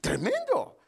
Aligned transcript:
Tremendo. 0.00 0.78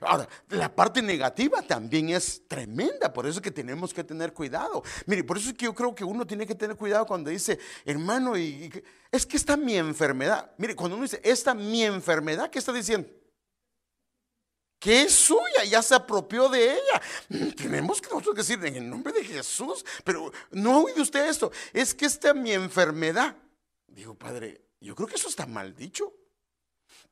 Ahora, 0.00 0.28
la 0.48 0.74
parte 0.74 1.02
negativa 1.02 1.62
también 1.62 2.10
es 2.10 2.46
tremenda, 2.48 3.12
por 3.12 3.26
eso 3.26 3.38
es 3.38 3.42
que 3.42 3.50
tenemos 3.50 3.92
que 3.92 4.04
tener 4.04 4.32
cuidado. 4.32 4.82
Mire, 5.06 5.24
por 5.24 5.36
eso 5.36 5.50
es 5.50 5.54
que 5.54 5.66
yo 5.66 5.74
creo 5.74 5.94
que 5.94 6.04
uno 6.04 6.26
tiene 6.26 6.46
que 6.46 6.54
tener 6.54 6.76
cuidado 6.76 7.06
cuando 7.06 7.30
dice, 7.30 7.58
hermano, 7.84 8.36
y, 8.36 8.72
es 9.10 9.26
que 9.26 9.36
esta 9.36 9.56
mi 9.56 9.76
enfermedad. 9.76 10.52
Mire, 10.58 10.74
cuando 10.74 10.96
uno 10.96 11.04
dice, 11.04 11.20
esta 11.22 11.54
mi 11.54 11.84
enfermedad, 11.84 12.50
¿qué 12.50 12.58
está 12.58 12.72
diciendo? 12.72 13.08
que 14.78 15.02
es 15.02 15.12
suya, 15.12 15.62
ya 15.64 15.80
se 15.80 15.94
apropió 15.94 16.48
de 16.48 16.72
ella. 16.72 17.02
Mm, 17.28 17.50
tenemos 17.50 18.02
que 18.02 18.08
nosotros 18.08 18.34
decir 18.34 18.58
en 18.64 18.74
el 18.74 18.90
nombre 18.90 19.12
de 19.12 19.24
Jesús, 19.24 19.84
pero 20.02 20.32
no 20.50 20.82
oído 20.82 21.02
usted 21.02 21.28
esto, 21.28 21.52
es 21.72 21.94
que 21.94 22.04
esta 22.04 22.34
mi 22.34 22.50
enfermedad. 22.50 23.36
Digo, 23.86 24.16
padre, 24.16 24.60
yo 24.80 24.96
creo 24.96 25.06
que 25.06 25.14
eso 25.14 25.28
está 25.28 25.46
mal 25.46 25.76
dicho. 25.76 26.12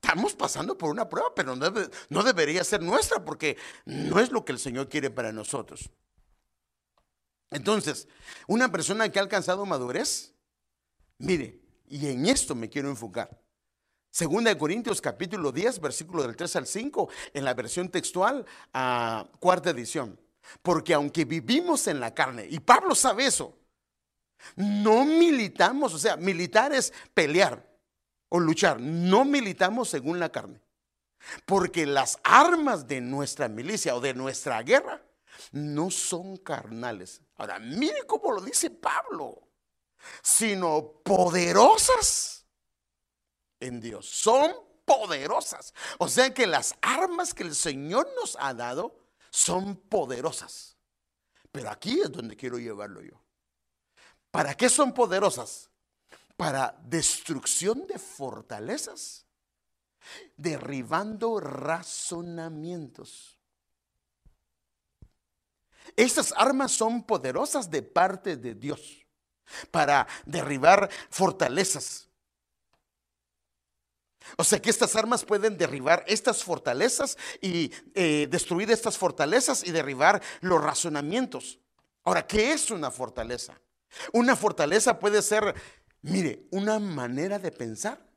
Estamos 0.02 0.34
pasando 0.34 0.78
por 0.78 0.90
una 0.90 1.08
prueba, 1.08 1.34
pero 1.34 1.54
no, 1.54 1.70
no 2.08 2.22
debería 2.22 2.64
ser 2.64 2.82
nuestra 2.82 3.22
porque 3.22 3.58
no 3.84 4.18
es 4.18 4.32
lo 4.32 4.44
que 4.44 4.52
el 4.52 4.58
Señor 4.58 4.88
quiere 4.88 5.10
para 5.10 5.30
nosotros. 5.30 5.90
Entonces, 7.50 8.08
una 8.46 8.72
persona 8.72 9.10
que 9.10 9.18
ha 9.18 9.22
alcanzado 9.22 9.66
madurez, 9.66 10.32
mire, 11.18 11.60
y 11.88 12.06
en 12.06 12.26
esto 12.26 12.54
me 12.54 12.70
quiero 12.70 12.88
enfocar. 12.88 13.42
Segunda 14.10 14.50
de 14.50 14.58
Corintios 14.58 15.00
capítulo 15.00 15.52
10, 15.52 15.80
versículo 15.80 16.22
del 16.22 16.34
3 16.34 16.56
al 16.56 16.66
5, 16.66 17.08
en 17.34 17.44
la 17.44 17.54
versión 17.54 17.90
textual, 17.90 18.46
a 18.72 19.28
cuarta 19.38 19.70
edición. 19.70 20.18
Porque 20.62 20.94
aunque 20.94 21.26
vivimos 21.26 21.86
en 21.86 22.00
la 22.00 22.14
carne, 22.14 22.46
y 22.48 22.58
Pablo 22.58 22.94
sabe 22.94 23.26
eso, 23.26 23.58
no 24.56 25.04
militamos, 25.04 25.92
o 25.92 25.98
sea, 25.98 26.16
militar 26.16 26.72
es 26.72 26.92
pelear 27.12 27.69
o 28.30 28.40
luchar, 28.40 28.80
no 28.80 29.24
militamos 29.24 29.90
según 29.90 30.18
la 30.18 30.32
carne. 30.32 30.60
Porque 31.44 31.84
las 31.84 32.18
armas 32.24 32.88
de 32.88 33.02
nuestra 33.02 33.48
milicia 33.48 33.94
o 33.94 34.00
de 34.00 34.14
nuestra 34.14 34.62
guerra 34.62 35.02
no 35.52 35.90
son 35.90 36.38
carnales. 36.38 37.20
Ahora, 37.36 37.58
mire 37.58 38.06
cómo 38.06 38.32
lo 38.32 38.40
dice 38.40 38.70
Pablo, 38.70 39.42
sino 40.22 40.92
poderosas 41.04 42.46
en 43.58 43.80
Dios. 43.80 44.06
Son 44.08 44.54
poderosas. 44.84 45.74
O 45.98 46.08
sea 46.08 46.32
que 46.32 46.46
las 46.46 46.74
armas 46.80 47.34
que 47.34 47.42
el 47.42 47.54
Señor 47.54 48.08
nos 48.16 48.36
ha 48.40 48.54
dado 48.54 48.96
son 49.30 49.76
poderosas. 49.76 50.76
Pero 51.52 51.70
aquí 51.70 52.00
es 52.00 52.10
donde 52.10 52.36
quiero 52.36 52.58
llevarlo 52.58 53.02
yo. 53.02 53.20
¿Para 54.30 54.56
qué 54.56 54.68
son 54.68 54.92
poderosas? 54.92 55.69
Para 56.40 56.74
destrucción 56.86 57.86
de 57.86 57.98
fortalezas, 57.98 59.26
derribando 60.38 61.38
razonamientos. 61.38 63.36
Estas 65.96 66.32
armas 66.34 66.72
son 66.72 67.02
poderosas 67.02 67.70
de 67.70 67.82
parte 67.82 68.38
de 68.38 68.54
Dios 68.54 69.04
para 69.70 70.06
derribar 70.24 70.88
fortalezas. 71.10 72.08
O 74.38 74.44
sea 74.44 74.62
que 74.62 74.70
estas 74.70 74.96
armas 74.96 75.26
pueden 75.26 75.58
derribar 75.58 76.04
estas 76.06 76.42
fortalezas 76.42 77.18
y 77.42 77.70
eh, 77.94 78.26
destruir 78.30 78.70
estas 78.70 78.96
fortalezas 78.96 79.62
y 79.62 79.72
derribar 79.72 80.22
los 80.40 80.64
razonamientos. 80.64 81.58
Ahora, 82.02 82.26
¿qué 82.26 82.54
es 82.54 82.70
una 82.70 82.90
fortaleza? 82.90 83.60
Una 84.12 84.36
fortaleza 84.36 84.98
puede 84.98 85.20
ser, 85.22 85.54
mire, 86.02 86.46
una 86.50 86.78
manera 86.78 87.38
de 87.38 87.50
pensar 87.50 88.10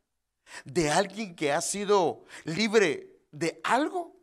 de 0.65 0.89
alguien 0.89 1.35
que 1.35 1.51
ha 1.51 1.61
sido 1.61 2.25
libre 2.45 3.21
de 3.31 3.59
algo 3.63 4.13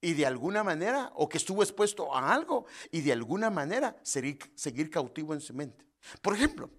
y 0.00 0.14
de 0.14 0.26
alguna 0.26 0.62
manera, 0.62 1.10
o 1.14 1.28
que 1.28 1.38
estuvo 1.38 1.62
expuesto 1.62 2.14
a 2.14 2.32
algo 2.32 2.66
y 2.90 3.00
de 3.00 3.12
alguna 3.12 3.50
manera 3.50 3.96
seguir, 4.02 4.38
seguir 4.54 4.90
cautivo 4.90 5.34
en 5.34 5.40
su 5.40 5.54
mente. 5.54 5.84
Por 6.22 6.34
ejemplo, 6.34 6.70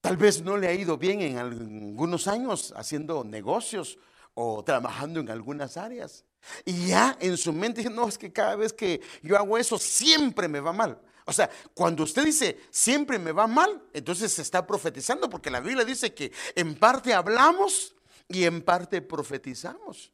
tal 0.00 0.16
vez 0.16 0.42
no 0.42 0.56
le 0.56 0.68
ha 0.68 0.74
ido 0.74 0.96
bien 0.96 1.20
en 1.22 1.38
algunos 1.38 2.28
años 2.28 2.72
haciendo 2.76 3.24
negocios 3.24 3.98
o 4.34 4.62
trabajando 4.62 5.20
en 5.20 5.30
algunas 5.30 5.76
áreas. 5.76 6.24
Y 6.64 6.88
ya 6.88 7.16
en 7.20 7.36
su 7.36 7.52
mente 7.52 7.82
no, 7.90 8.08
es 8.08 8.16
que 8.16 8.32
cada 8.32 8.56
vez 8.56 8.72
que 8.72 9.00
yo 9.22 9.36
hago 9.36 9.58
eso, 9.58 9.78
siempre 9.78 10.48
me 10.48 10.60
va 10.60 10.72
mal. 10.72 11.00
O 11.26 11.32
sea, 11.32 11.50
cuando 11.74 12.04
usted 12.04 12.24
dice, 12.24 12.60
siempre 12.70 13.18
me 13.18 13.32
va 13.32 13.46
mal, 13.46 13.82
entonces 13.92 14.32
se 14.32 14.42
está 14.42 14.66
profetizando, 14.66 15.28
porque 15.28 15.50
la 15.50 15.60
Biblia 15.60 15.84
dice 15.84 16.14
que 16.14 16.32
en 16.54 16.74
parte 16.74 17.14
hablamos 17.14 17.94
y 18.28 18.44
en 18.44 18.62
parte 18.62 19.02
profetizamos. 19.02 20.12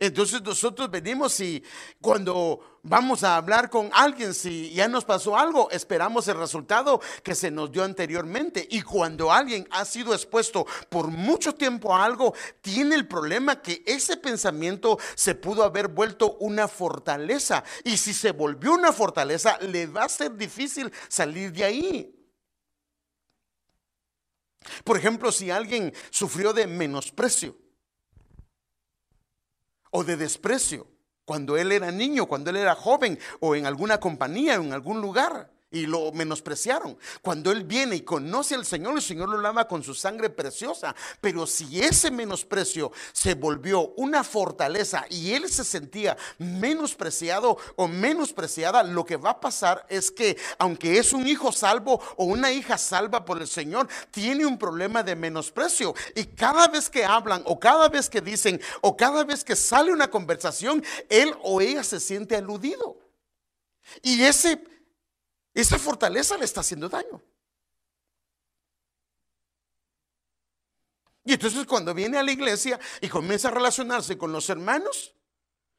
Entonces 0.00 0.42
nosotros 0.42 0.90
venimos 0.90 1.38
y 1.40 1.62
cuando 2.00 2.78
vamos 2.82 3.24
a 3.24 3.36
hablar 3.36 3.68
con 3.70 3.90
alguien, 3.92 4.34
si 4.34 4.70
ya 4.70 4.88
nos 4.88 5.04
pasó 5.04 5.36
algo, 5.36 5.70
esperamos 5.70 6.28
el 6.28 6.38
resultado 6.38 7.00
que 7.22 7.34
se 7.34 7.50
nos 7.50 7.70
dio 7.70 7.84
anteriormente. 7.84 8.66
Y 8.70 8.82
cuando 8.82 9.32
alguien 9.32 9.66
ha 9.70 9.84
sido 9.84 10.14
expuesto 10.14 10.66
por 10.88 11.08
mucho 11.08 11.54
tiempo 11.54 11.94
a 11.94 12.04
algo, 12.04 12.34
tiene 12.60 12.94
el 12.94 13.06
problema 13.06 13.60
que 13.60 13.82
ese 13.86 14.16
pensamiento 14.16 14.98
se 15.14 15.34
pudo 15.34 15.64
haber 15.64 15.88
vuelto 15.88 16.36
una 16.40 16.68
fortaleza. 16.68 17.64
Y 17.84 17.96
si 17.96 18.14
se 18.14 18.32
volvió 18.32 18.72
una 18.72 18.92
fortaleza, 18.92 19.58
le 19.60 19.86
va 19.86 20.04
a 20.04 20.08
ser 20.08 20.36
difícil 20.36 20.92
salir 21.08 21.52
de 21.52 21.64
ahí. 21.64 22.18
Por 24.84 24.96
ejemplo, 24.96 25.32
si 25.32 25.50
alguien 25.50 25.92
sufrió 26.10 26.52
de 26.52 26.68
menosprecio 26.68 27.61
o 29.92 30.02
de 30.02 30.16
desprecio 30.16 30.88
cuando 31.24 31.56
él 31.56 31.70
era 31.70 31.92
niño, 31.92 32.26
cuando 32.26 32.50
él 32.50 32.56
era 32.56 32.74
joven 32.74 33.18
o 33.38 33.54
en 33.54 33.66
alguna 33.66 34.00
compañía 34.00 34.54
en 34.54 34.72
algún 34.72 35.00
lugar 35.00 35.52
y 35.72 35.86
lo 35.86 36.12
menospreciaron. 36.12 36.96
Cuando 37.22 37.50
Él 37.50 37.64
viene 37.64 37.96
y 37.96 38.02
conoce 38.02 38.54
al 38.54 38.64
Señor, 38.64 38.94
el 38.94 39.02
Señor 39.02 39.28
lo 39.28 39.40
lava 39.40 39.66
con 39.66 39.82
su 39.82 39.94
sangre 39.94 40.30
preciosa. 40.30 40.94
Pero 41.20 41.46
si 41.46 41.80
ese 41.80 42.10
menosprecio 42.10 42.92
se 43.12 43.34
volvió 43.34 43.88
una 43.96 44.22
fortaleza 44.22 45.04
y 45.08 45.32
Él 45.32 45.48
se 45.48 45.64
sentía 45.64 46.16
menospreciado 46.38 47.56
o 47.76 47.88
menospreciada, 47.88 48.82
lo 48.82 49.04
que 49.04 49.16
va 49.16 49.30
a 49.30 49.40
pasar 49.40 49.86
es 49.88 50.10
que 50.10 50.36
aunque 50.58 50.98
es 50.98 51.12
un 51.12 51.26
hijo 51.26 51.50
salvo 51.52 52.00
o 52.16 52.24
una 52.24 52.52
hija 52.52 52.78
salva 52.78 53.24
por 53.24 53.40
el 53.40 53.48
Señor, 53.48 53.88
tiene 54.10 54.46
un 54.46 54.58
problema 54.58 55.02
de 55.02 55.16
menosprecio. 55.16 55.94
Y 56.14 56.24
cada 56.24 56.68
vez 56.68 56.90
que 56.90 57.04
hablan 57.04 57.42
o 57.46 57.58
cada 57.58 57.88
vez 57.88 58.08
que 58.08 58.20
dicen 58.20 58.60
o 58.80 58.96
cada 58.96 59.24
vez 59.24 59.42
que 59.42 59.56
sale 59.56 59.92
una 59.92 60.10
conversación, 60.10 60.84
Él 61.08 61.34
o 61.42 61.60
ella 61.60 61.82
se 61.82 62.00
siente 62.00 62.36
aludido. 62.36 62.98
Y 64.02 64.22
ese 64.22 64.62
esa 65.54 65.78
fortaleza 65.78 66.36
le 66.38 66.44
está 66.44 66.60
haciendo 66.60 66.88
daño. 66.88 67.22
Y 71.24 71.34
entonces 71.34 71.66
cuando 71.66 71.94
viene 71.94 72.18
a 72.18 72.22
la 72.22 72.32
iglesia 72.32 72.80
y 73.00 73.08
comienza 73.08 73.48
a 73.48 73.52
relacionarse 73.52 74.18
con 74.18 74.32
los 74.32 74.48
hermanos 74.48 75.14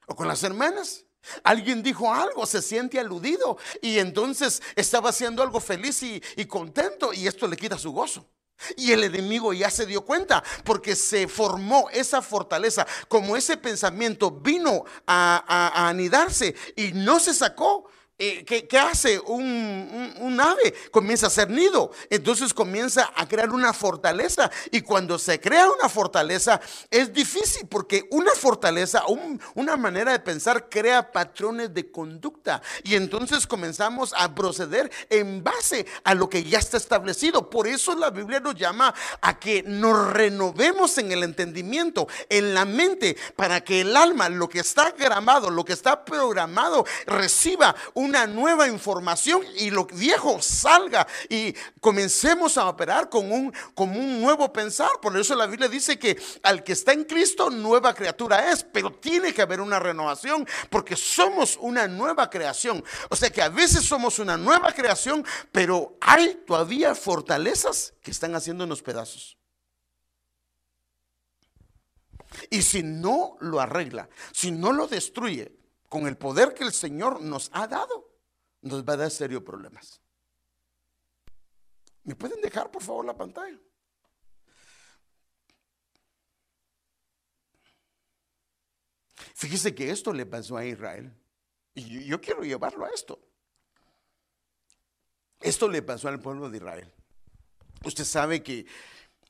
o 0.07 0.15
con 0.15 0.27
las 0.27 0.43
hermanas, 0.43 1.05
alguien 1.43 1.83
dijo 1.83 2.13
algo, 2.13 2.45
se 2.45 2.61
siente 2.61 2.99
aludido 2.99 3.57
y 3.81 3.99
entonces 3.99 4.61
estaba 4.75 5.09
haciendo 5.09 5.43
algo 5.43 5.59
feliz 5.59 6.01
y, 6.03 6.45
contento 6.45 7.13
y 7.13 7.27
esto 7.27 7.47
le 7.47 7.57
quita 7.57 7.77
su 7.77 7.91
gozo. 7.91 8.29
Y 8.77 8.91
el 8.91 9.03
enemigo 9.03 9.51
ya 9.51 9.69
se 9.69 9.85
dio 9.85 10.05
cuenta 10.05 10.41
porque 10.63 10.95
se 10.95 11.27
formó 11.27 11.89
esa 11.91 12.21
fortaleza, 12.21 12.87
como 13.09 13.35
ese 13.35 13.57
pensamiento 13.57 14.31
vino 14.31 14.85
a 15.05 15.89
anidarse 15.89 16.55
y 16.75 16.93
no 16.93 17.19
se 17.19 17.33
sacó, 17.33 17.89
eh, 18.25 18.45
¿qué, 18.45 18.79
hace 18.79 19.19
un, 19.19 20.39
ave? 20.39 20.73
Comienza 20.91 21.25
a 21.25 21.27
hacer 21.27 21.49
nido. 21.49 21.91
Entonces 22.09 22.53
comienza 22.53 23.11
a 23.15 23.27
crear 23.27 23.49
una 23.51 23.73
fortaleza. 23.73 24.49
Y 24.71 24.79
cuando 24.79 25.19
se 25.19 25.41
crea 25.41 25.69
una 25.69 25.89
fortaleza 25.89 26.61
es 26.89 27.11
difícil 27.11 27.67
porque 27.67 28.07
una 28.11 28.31
fortaleza, 28.31 29.03
una 29.55 29.75
manera 29.75 30.13
de 30.13 30.19
pensar 30.19 30.69
crea 30.69 31.11
patrones 31.11 31.73
de 31.73 31.91
conducta. 31.91 32.61
Y 32.83 32.95
entonces 32.95 33.45
comenzamos 33.45 34.13
a 34.17 34.33
proceder 34.33 34.89
en 35.09 35.43
base 35.43 35.85
a 36.05 36.15
lo 36.15 36.29
que 36.29 36.45
ya 36.45 36.59
está 36.59 36.77
establecido. 36.77 37.49
Por 37.49 37.67
eso 37.67 37.93
la 37.93 38.09
Biblia 38.09 38.39
nos 38.39 38.55
llama 38.55 38.93
a 39.19 39.37
que 39.37 39.63
nos 39.63 40.13
renovemos 40.13 40.97
en 40.97 41.11
el 41.11 41.23
entendimiento, 41.23 42.07
en 42.29 42.53
la 42.53 42.63
mente, 42.63 43.17
para 43.35 43.61
que 43.65 43.81
el 43.81 43.97
alma, 43.97 44.29
lo 44.29 44.47
que 44.47 44.59
está 44.59 44.91
grabado, 44.91 45.49
lo 45.49 45.65
que 45.65 45.73
está 45.73 46.05
programado, 46.05 46.85
reciba 47.05 47.75
un 47.93 48.12
una 48.13 48.27
nueva 48.27 48.67
información 48.67 49.41
y 49.57 49.71
lo 49.71 49.85
viejo 49.87 50.39
salga 50.39 51.07
y 51.29 51.51
comencemos 51.79 52.59
a 52.59 52.69
operar 52.69 53.09
con 53.09 53.31
un, 53.31 53.51
como 53.73 53.99
un 53.99 54.21
nuevo 54.21 54.53
pensar. 54.53 54.91
Por 55.01 55.17
eso 55.17 55.33
la 55.33 55.47
Biblia 55.47 55.67
dice 55.67 55.97
que 55.97 56.21
al 56.43 56.63
que 56.63 56.73
está 56.73 56.93
en 56.93 57.05
Cristo, 57.05 57.49
nueva 57.49 57.95
criatura 57.95 58.51
es, 58.51 58.63
pero 58.63 58.91
tiene 58.91 59.33
que 59.33 59.41
haber 59.41 59.61
una 59.61 59.79
renovación 59.79 60.47
porque 60.69 60.95
somos 60.95 61.57
una 61.59 61.87
nueva 61.87 62.29
creación. 62.29 62.83
O 63.09 63.15
sea 63.15 63.31
que 63.31 63.41
a 63.41 63.49
veces 63.49 63.83
somos 63.83 64.19
una 64.19 64.37
nueva 64.37 64.71
creación, 64.73 65.25
pero 65.51 65.97
hay 65.99 66.43
todavía 66.45 66.93
fortalezas 66.93 67.95
que 68.03 68.11
están 68.11 68.35
haciéndonos 68.35 68.83
pedazos. 68.83 69.39
Y 72.51 72.61
si 72.61 72.83
no 72.83 73.37
lo 73.39 73.59
arregla, 73.59 74.07
si 74.31 74.51
no 74.51 74.71
lo 74.71 74.87
destruye 74.87 75.62
con 75.93 76.07
el 76.07 76.17
poder 76.17 76.55
que 76.55 76.63
el 76.63 76.73
Señor 76.73 77.21
nos 77.21 77.51
ha 77.53 77.67
dado, 77.67 78.09
nos 78.61 78.83
va 78.83 78.93
a 78.93 78.97
dar 78.97 79.11
serios 79.11 79.43
problemas. 79.43 80.01
¿Me 82.03 82.15
pueden 82.15 82.41
dejar 82.41 82.71
por 82.71 82.81
favor 82.81 83.05
la 83.05 83.15
pantalla? 83.15 83.59
Fíjese 89.35 89.75
que 89.75 89.91
esto 89.91 90.11
le 90.13 90.25
pasó 90.25 90.57
a 90.57 90.65
Israel. 90.65 91.15
Y 91.75 92.05
yo 92.05 92.19
quiero 92.19 92.41
llevarlo 92.41 92.85
a 92.85 92.89
esto. 92.89 93.19
Esto 95.41 95.69
le 95.69 95.83
pasó 95.83 96.07
al 96.07 96.19
pueblo 96.19 96.49
de 96.49 96.57
Israel. 96.57 96.91
Usted 97.85 98.03
sabe 98.03 98.41
que 98.41 98.65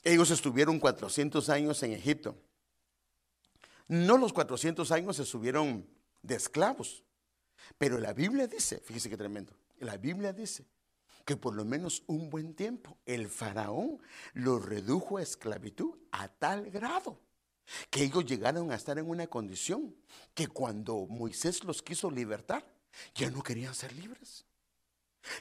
ellos 0.01 0.31
estuvieron 0.31 0.79
400 0.79 1.49
años 1.49 1.83
en 1.83 1.91
Egipto. 1.91 2.37
No 3.89 4.17
los 4.17 4.31
400 4.31 4.89
años 4.93 5.17
se 5.17 5.25
subieron 5.25 5.91
de 6.23 6.35
esclavos, 6.35 7.03
pero 7.77 7.99
la 7.99 8.13
Biblia 8.13 8.47
dice, 8.47 8.79
fíjese 8.79 9.09
qué 9.09 9.17
tremendo, 9.17 9.53
la 9.79 9.97
Biblia 9.97 10.33
dice 10.33 10.65
que 11.25 11.37
por 11.37 11.53
lo 11.53 11.63
menos 11.63 12.03
un 12.07 12.29
buen 12.29 12.55
tiempo 12.55 12.97
el 13.05 13.29
faraón 13.29 13.99
los 14.33 14.65
redujo 14.65 15.17
a 15.17 15.21
esclavitud 15.21 15.97
a 16.11 16.27
tal 16.27 16.69
grado 16.71 17.19
que 17.89 18.03
ellos 18.03 18.25
llegaron 18.25 18.71
a 18.71 18.75
estar 18.75 18.97
en 18.97 19.09
una 19.09 19.27
condición 19.27 19.95
que 20.33 20.47
cuando 20.47 21.05
Moisés 21.07 21.63
los 21.63 21.81
quiso 21.81 22.11
libertar, 22.11 22.65
ya 23.15 23.29
no 23.29 23.41
querían 23.41 23.73
ser 23.73 23.93
libres. 23.93 24.45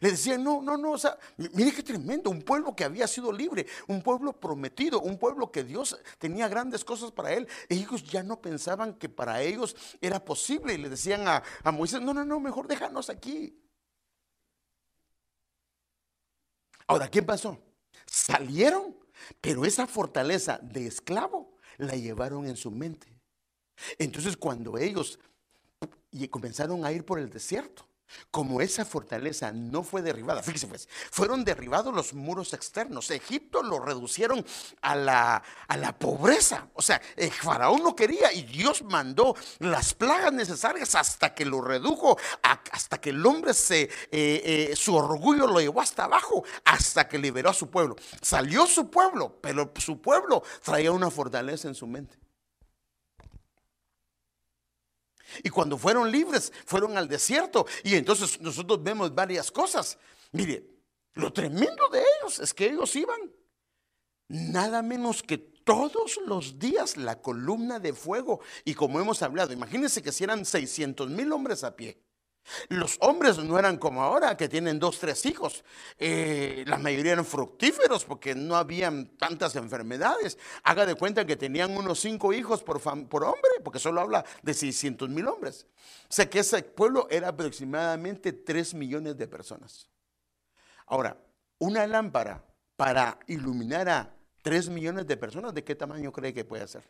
Le 0.01 0.11
decían, 0.13 0.45
no, 0.45 0.63
no, 0.63 0.77
no, 0.77 0.93
o 0.93 0.99
sea, 0.99 1.19
mire 1.37 1.73
qué 1.73 1.83
tremendo, 1.83 2.31
un 2.31 2.43
pueblo 2.43 2.75
que 2.75 2.85
había 2.85 3.07
sido 3.07 3.33
libre, 3.33 3.67
un 3.89 4.03
pueblo 4.03 4.33
prometido, 4.33 5.01
un 5.01 5.19
pueblo 5.19 5.51
que 5.51 5.65
Dios 5.65 5.99
tenía 6.19 6.49
grandes 6.49 6.85
cosas 6.85 7.11
para 7.11 7.33
él. 7.33 7.49
Ellos 7.69 8.05
ya 8.05 8.23
no 8.23 8.41
pensaban 8.41 8.95
que 8.95 9.09
para 9.09 9.43
ellos 9.43 9.77
era 10.01 10.25
posible 10.25 10.75
y 10.75 10.79
le 10.79 10.89
decían 10.89 11.27
a, 11.27 11.43
a 11.63 11.73
Moisés, 11.73 12.01
no, 12.01 12.15
no, 12.15 12.25
no, 12.25 12.39
mejor 12.39 12.69
déjanos 12.69 13.11
aquí. 13.11 13.59
Ahora, 16.87 17.11
¿qué 17.11 17.23
pasó? 17.23 17.59
Salieron, 18.07 18.97
pero 19.41 19.65
esa 19.65 19.87
fortaleza 19.87 20.59
de 20.63 20.87
esclavo 20.87 21.57
la 21.79 21.95
llevaron 21.97 22.47
en 22.47 22.57
su 22.57 22.71
mente. 22.71 23.09
Entonces, 23.99 24.37
cuando 24.37 24.79
ellos 24.79 25.19
comenzaron 26.31 26.85
a 26.85 26.93
ir 26.93 27.05
por 27.05 27.19
el 27.19 27.31
desierto, 27.31 27.87
como 28.31 28.61
esa 28.61 28.85
fortaleza 28.85 29.53
no 29.53 29.83
fue 29.83 30.03
derribada, 30.03 30.43
fíjese 30.43 30.67
pues, 30.67 30.89
fueron 31.11 31.45
derribados 31.45 31.95
los 31.95 32.15
muros 32.15 32.53
externos. 32.53 33.11
Egipto 33.11 33.63
lo 33.63 33.79
reducieron 33.79 34.45
a 34.81 34.97
la, 34.97 35.43
a 35.69 35.77
la 35.77 35.99
pobreza. 35.99 36.69
O 36.75 36.83
sea, 36.83 37.01
el 37.17 37.31
faraón 37.31 37.83
no 37.83 37.95
quería 37.95 38.33
y 38.33 38.43
Dios 38.43 38.83
mandó 38.83 39.35
las 39.59 39.95
plagas 39.95 40.33
necesarias 40.33 40.95
hasta 40.95 41.35
que 41.35 41.45
lo 41.45 41.61
redujo, 41.61 42.17
hasta 42.43 43.01
que 43.01 43.11
el 43.11 43.25
hombre 43.25 43.55
se, 43.55 43.83
eh, 43.83 43.91
eh, 44.11 44.73
su 44.77 44.95
orgullo 44.95 45.47
lo 45.47 45.61
llevó 45.61 45.81
hasta 45.81 46.05
abajo, 46.05 46.45
hasta 46.65 47.09
que 47.09 47.19
liberó 47.19 47.51
a 47.51 47.55
su 47.55 47.71
pueblo. 47.71 47.97
Salió 48.21 48.67
su 48.67 48.91
pueblo, 48.91 49.39
pero 49.41 49.73
su 49.77 50.01
pueblo 50.01 50.43
traía 50.63 50.93
una 50.93 51.11
fortaleza 51.11 51.69
en 51.69 51.75
su 51.75 51.87
mente. 51.87 52.22
Y 55.43 55.51
cuando 55.51 55.79
fueron 55.79 56.11
libres, 56.11 56.53
fueron 56.67 56.97
al 56.97 57.09
desierto. 57.09 57.67
Y 57.85 57.95
entonces 57.95 58.41
nosotros 58.41 58.83
vemos 58.83 59.15
varias 59.15 59.51
cosas. 59.51 59.99
Mire, 60.33 60.67
lo 61.15 61.33
tremendo 61.33 61.89
de 61.91 62.01
ellos 62.01 62.39
es 62.39 62.55
que 62.55 62.67
ellos 62.67 62.95
iban 62.97 63.21
nada 64.29 64.83
menos 64.83 65.23
que 65.23 65.39
todos 65.39 66.19
los 66.27 66.59
días 66.59 66.97
la 66.97 67.21
columna 67.21 67.79
de 67.79 67.93
fuego. 67.93 68.41
Y 68.65 68.75
como 68.75 69.01
hemos 69.01 69.23
hablado, 69.23 69.53
imagínense 69.53 70.03
que 70.03 70.13
si 70.13 70.25
eran 70.25 70.45
600 70.45 71.09
mil 71.11 71.33
hombres 71.33 71.65
a 71.65 71.77
pie. 71.77 72.03
Los 72.69 72.97
hombres 73.01 73.39
no 73.39 73.59
eran 73.59 73.77
como 73.77 74.03
ahora, 74.03 74.37
que 74.37 74.49
tienen 74.49 74.79
dos, 74.79 74.99
tres 74.99 75.25
hijos. 75.27 75.65
Eh, 75.99 76.65
la 76.67 76.77
mayoría 76.77 77.13
eran 77.13 77.25
fructíferos 77.25 78.05
porque 78.05 78.35
no 78.35 78.57
habían 78.57 79.17
tantas 79.17 79.57
enfermedades. 79.57 80.39
Haga 80.65 80.87
de 80.87 80.95
cuenta 80.95 81.25
que 81.25 81.37
tenían 81.37 81.77
unos 81.77 82.01
cinco 82.01 82.33
hijos 82.33 82.63
por, 82.63 82.77
hombre, 83.25 83.51
porque 83.63 83.79
solo 83.79 84.01
habla 84.01 84.25
de 84.43 84.55
600 84.55 85.09
mil 85.09 85.27
hombres. 85.29 85.67
O 86.05 86.13
sea 86.13 86.29
que 86.29 86.41
ese 86.41 86.63
pueblo 86.63 87.07
era 87.11 87.29
aproximadamente 87.29 88.33
3 88.33 88.75
millones 88.75 89.17
de 89.17 89.29
personas. 89.29 89.89
Ahora, 90.87 91.17
una 91.59 91.87
lámpara 91.87 92.45
para 92.77 93.19
iluminar 93.29 93.89
a 93.89 94.15
3 94.43 94.69
millones 94.69 95.07
de 95.07 95.17
personas, 95.17 95.55
¿de 95.55 95.63
qué 95.63 95.75
tamaño 95.75 96.13
cree 96.13 96.35
que 96.35 96.45
puede 96.45 96.67
ser? 96.67 96.83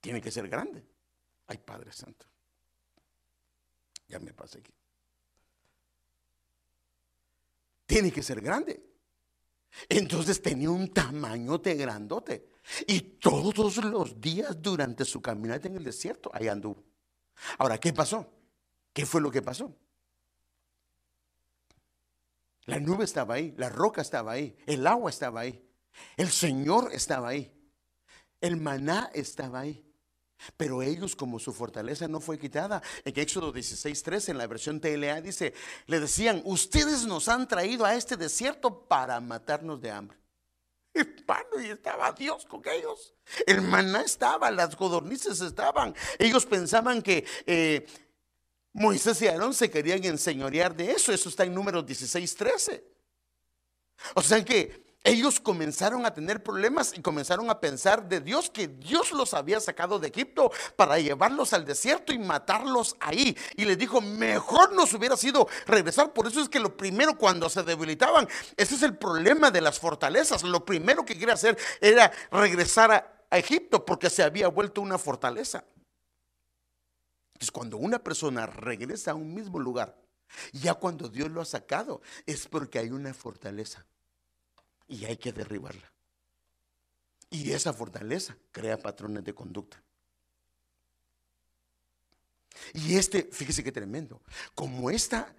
Tiene 0.00 0.20
que 0.20 0.30
ser 0.30 0.48
grande. 0.48 0.84
Ay, 1.46 1.58
Padre 1.58 1.92
Santo. 1.92 2.26
Me 4.18 4.32
pasé 4.32 4.58
aquí. 4.58 4.72
Tiene 7.86 8.10
que 8.10 8.22
ser 8.22 8.40
grande. 8.40 8.82
Entonces 9.88 10.40
tenía 10.40 10.70
un 10.70 10.92
tamaño 10.92 11.58
de 11.58 11.74
grandote. 11.74 12.48
Y 12.86 13.00
todos 13.00 13.76
los 13.84 14.20
días 14.20 14.60
durante 14.60 15.04
su 15.04 15.20
caminata 15.20 15.68
en 15.68 15.76
el 15.76 15.84
desierto, 15.84 16.30
ahí 16.32 16.48
anduvo. 16.48 16.82
Ahora, 17.58 17.78
¿qué 17.78 17.92
pasó? 17.92 18.32
¿Qué 18.92 19.04
fue 19.04 19.20
lo 19.20 19.30
que 19.30 19.42
pasó? 19.42 19.74
La 22.66 22.80
nube 22.80 23.04
estaba 23.04 23.34
ahí, 23.34 23.52
la 23.58 23.68
roca 23.68 24.00
estaba 24.00 24.32
ahí, 24.32 24.56
el 24.66 24.86
agua 24.86 25.10
estaba 25.10 25.40
ahí, 25.40 25.62
el 26.16 26.30
Señor 26.30 26.90
estaba 26.92 27.28
ahí, 27.28 27.52
el 28.40 28.56
maná 28.56 29.10
estaba 29.12 29.60
ahí. 29.60 29.83
Pero 30.56 30.82
ellos, 30.82 31.16
como 31.16 31.38
su 31.38 31.52
fortaleza 31.52 32.08
no 32.08 32.20
fue 32.20 32.38
quitada, 32.38 32.82
en 33.04 33.18
Éxodo 33.18 33.52
16:3, 33.52 34.28
en 34.30 34.38
la 34.38 34.46
versión 34.46 34.80
TLA, 34.80 35.20
dice: 35.20 35.54
Le 35.86 36.00
decían, 36.00 36.42
Ustedes 36.44 37.06
nos 37.06 37.28
han 37.28 37.48
traído 37.48 37.84
a 37.84 37.94
este 37.94 38.16
desierto 38.16 38.86
para 38.86 39.20
matarnos 39.20 39.80
de 39.80 39.90
hambre. 39.90 40.18
Y 41.62 41.70
estaba 41.70 42.12
Dios 42.12 42.44
con 42.46 42.62
ellos. 42.66 43.14
El 43.46 43.62
maná 43.62 44.02
estaba, 44.02 44.50
las 44.50 44.74
codornices 44.76 45.40
estaban. 45.40 45.94
Ellos 46.18 46.46
pensaban 46.46 47.02
que 47.02 47.24
eh, 47.46 47.86
Moisés 48.72 49.22
y 49.22 49.28
Aarón 49.28 49.54
se 49.54 49.70
querían 49.70 50.04
enseñorear 50.04 50.74
de 50.74 50.92
eso. 50.92 51.12
Eso 51.12 51.28
está 51.28 51.44
en 51.44 51.54
números 51.54 51.86
16:13. 51.86 52.82
O 54.14 54.22
sea 54.22 54.44
que 54.44 54.83
ellos 55.06 55.38
comenzaron 55.38 56.06
a 56.06 56.14
tener 56.14 56.42
problemas 56.42 56.96
y 56.96 57.02
comenzaron 57.02 57.50
a 57.50 57.60
pensar 57.60 58.08
de 58.08 58.22
Dios 58.22 58.48
que 58.48 58.68
Dios 58.68 59.12
los 59.12 59.34
había 59.34 59.60
sacado 59.60 59.98
de 59.98 60.08
Egipto 60.08 60.50
para 60.76 60.98
llevarlos 60.98 61.52
al 61.52 61.66
desierto 61.66 62.14
y 62.14 62.18
matarlos 62.18 62.96
ahí. 63.00 63.36
Y 63.54 63.66
les 63.66 63.76
dijo, 63.76 64.00
mejor 64.00 64.72
nos 64.72 64.94
hubiera 64.94 65.14
sido 65.18 65.46
regresar. 65.66 66.14
Por 66.14 66.26
eso 66.26 66.40
es 66.40 66.48
que 66.48 66.58
lo 66.58 66.74
primero 66.74 67.18
cuando 67.18 67.50
se 67.50 67.62
debilitaban, 67.62 68.26
ese 68.56 68.76
es 68.76 68.82
el 68.82 68.96
problema 68.96 69.50
de 69.50 69.60
las 69.60 69.78
fortalezas. 69.78 70.42
Lo 70.42 70.64
primero 70.64 71.04
que 71.04 71.18
quiere 71.18 71.32
hacer 71.32 71.58
era 71.82 72.10
regresar 72.32 72.90
a, 72.90 73.10
Egipto 73.30 73.84
porque 73.84 74.10
se 74.10 74.22
había 74.22 74.46
vuelto 74.46 74.80
una 74.80 74.96
fortaleza. 74.96 75.64
Entonces 77.32 77.50
cuando 77.50 77.78
una 77.78 77.98
persona 77.98 78.46
regresa 78.46 79.10
a 79.10 79.14
un 79.14 79.34
mismo 79.34 79.58
lugar, 79.58 79.98
ya 80.52 80.74
cuando 80.74 81.08
Dios 81.08 81.28
lo 81.32 81.40
ha 81.40 81.44
sacado, 81.44 82.00
es 82.26 82.46
porque 82.46 82.78
hay 82.78 82.90
una 82.90 83.12
fortaleza 83.12 83.84
y 84.88 85.04
hay 85.04 85.16
que 85.16 85.32
derribarla. 85.32 85.92
Y 87.30 87.50
esa 87.52 87.72
fortaleza 87.72 88.36
crea 88.52 88.78
patrones 88.78 89.24
de 89.24 89.34
conducta. 89.34 89.82
Y 92.72 92.96
este, 92.96 93.28
fíjese 93.32 93.64
qué 93.64 93.72
tremendo, 93.72 94.22
como 94.54 94.90
esta, 94.90 95.34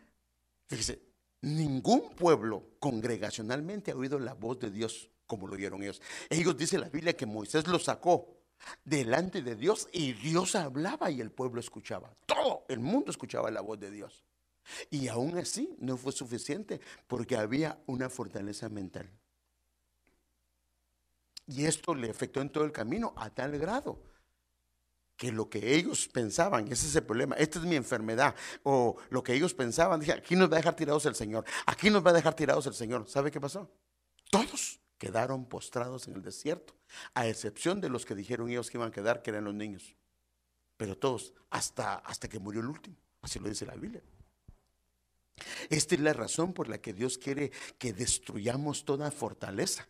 fíjese, 0.67 1.01
ningún 1.41 2.13
pueblo 2.15 2.63
congregacionalmente 2.79 3.91
ha 3.91 3.95
oído 3.95 4.19
la 4.19 4.33
voz 4.33 4.59
de 4.59 4.71
Dios 4.71 5.09
como 5.27 5.47
lo 5.47 5.53
oyeron 5.53 5.81
ellos. 5.81 6.01
Ellos 6.29 6.57
dice 6.57 6.77
la 6.77 6.89
Biblia 6.89 7.15
que 7.15 7.25
Moisés 7.25 7.67
los 7.67 7.85
sacó 7.85 8.35
delante 8.83 9.41
de 9.41 9.55
Dios 9.55 9.87
y 9.91 10.13
Dios 10.13 10.55
hablaba 10.55 11.11
y 11.11 11.21
el 11.21 11.31
pueblo 11.31 11.59
escuchaba. 11.59 12.15
Todo 12.25 12.65
el 12.69 12.79
mundo 12.79 13.11
escuchaba 13.11 13.51
la 13.51 13.61
voz 13.61 13.79
de 13.79 13.91
Dios. 13.91 14.23
Y 14.89 15.07
aún 15.07 15.37
así 15.37 15.75
no 15.79 15.97
fue 15.97 16.11
suficiente 16.11 16.79
porque 17.07 17.37
había 17.37 17.79
una 17.85 18.09
fortaleza 18.09 18.69
mental. 18.69 19.09
Y 21.47 21.65
esto 21.65 21.93
le 21.93 22.09
afectó 22.09 22.41
en 22.41 22.49
todo 22.49 22.63
el 22.63 22.71
camino 22.71 23.13
a 23.17 23.29
tal 23.29 23.57
grado 23.57 24.01
que 25.15 25.31
lo 25.31 25.49
que 25.49 25.75
ellos 25.75 26.07
pensaban, 26.07 26.65
ese 26.71 26.87
es 26.87 26.95
el 26.95 27.03
problema, 27.03 27.35
esta 27.35 27.59
es 27.59 27.65
mi 27.65 27.75
enfermedad, 27.75 28.35
o 28.63 28.97
lo 29.09 29.23
que 29.23 29.33
ellos 29.33 29.53
pensaban, 29.53 29.99
dije, 29.99 30.13
aquí 30.13 30.35
nos 30.35 30.49
va 30.49 30.55
a 30.55 30.57
dejar 30.57 30.75
tirados 30.75 31.05
el 31.05 31.15
Señor, 31.15 31.45
aquí 31.65 31.89
nos 31.89 32.05
va 32.05 32.09
a 32.09 32.13
dejar 32.13 32.35
tirados 32.35 32.65
el 32.67 32.73
Señor. 32.73 33.07
¿Sabe 33.07 33.31
qué 33.31 33.39
pasó? 33.39 33.71
Todos 34.29 34.81
quedaron 34.97 35.45
postrados 35.45 36.07
en 36.07 36.15
el 36.15 36.21
desierto, 36.21 36.75
a 37.13 37.27
excepción 37.27 37.79
de 37.79 37.89
los 37.89 38.05
que 38.05 38.15
dijeron 38.15 38.49
ellos 38.49 38.69
que 38.69 38.77
iban 38.77 38.89
a 38.89 38.91
quedar, 38.91 39.21
que 39.21 39.31
eran 39.31 39.45
los 39.45 39.53
niños. 39.53 39.95
Pero 40.77 40.97
todos, 40.97 41.33
hasta, 41.49 41.95
hasta 41.95 42.27
que 42.27 42.39
murió 42.39 42.61
el 42.61 42.67
último, 42.67 42.97
así 43.21 43.39
lo 43.39 43.47
dice 43.47 43.65
la 43.65 43.75
Biblia. 43.75 44.01
Esta 45.69 45.95
es 45.95 46.01
la 46.01 46.13
razón 46.13 46.53
por 46.53 46.69
la 46.69 46.79
que 46.79 46.93
Dios 46.93 47.17
quiere 47.17 47.51
que 47.77 47.93
destruyamos 47.93 48.85
toda 48.85 49.11
fortaleza 49.11 49.87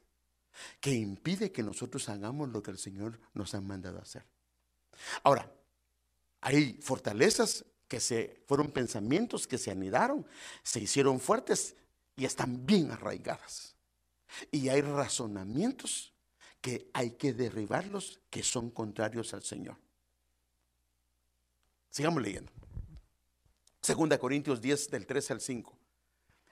que 0.79 0.91
impide 0.93 1.51
que 1.51 1.63
nosotros 1.63 2.09
hagamos 2.09 2.49
lo 2.49 2.61
que 2.63 2.71
el 2.71 2.77
Señor 2.77 3.19
nos 3.33 3.53
ha 3.55 3.61
mandado 3.61 3.99
hacer. 3.99 4.25
Ahora, 5.23 5.51
hay 6.41 6.73
fortalezas 6.81 7.65
que 7.87 7.99
se 7.99 8.43
fueron 8.47 8.71
pensamientos 8.71 9.47
que 9.47 9.57
se 9.57 9.71
anidaron, 9.71 10.25
se 10.63 10.79
hicieron 10.79 11.19
fuertes 11.19 11.75
y 12.15 12.25
están 12.25 12.65
bien 12.65 12.91
arraigadas. 12.91 13.75
Y 14.51 14.69
hay 14.69 14.81
razonamientos 14.81 16.13
que 16.61 16.89
hay 16.93 17.11
que 17.11 17.33
derribarlos 17.33 18.19
que 18.29 18.43
son 18.43 18.71
contrarios 18.71 19.33
al 19.33 19.43
Señor. 19.43 19.77
Sigamos 21.89 22.21
leyendo. 22.21 22.51
Segunda 23.81 24.17
Corintios 24.17 24.61
10 24.61 24.89
del 24.89 25.05
13 25.05 25.33
al 25.33 25.41
5. 25.41 25.77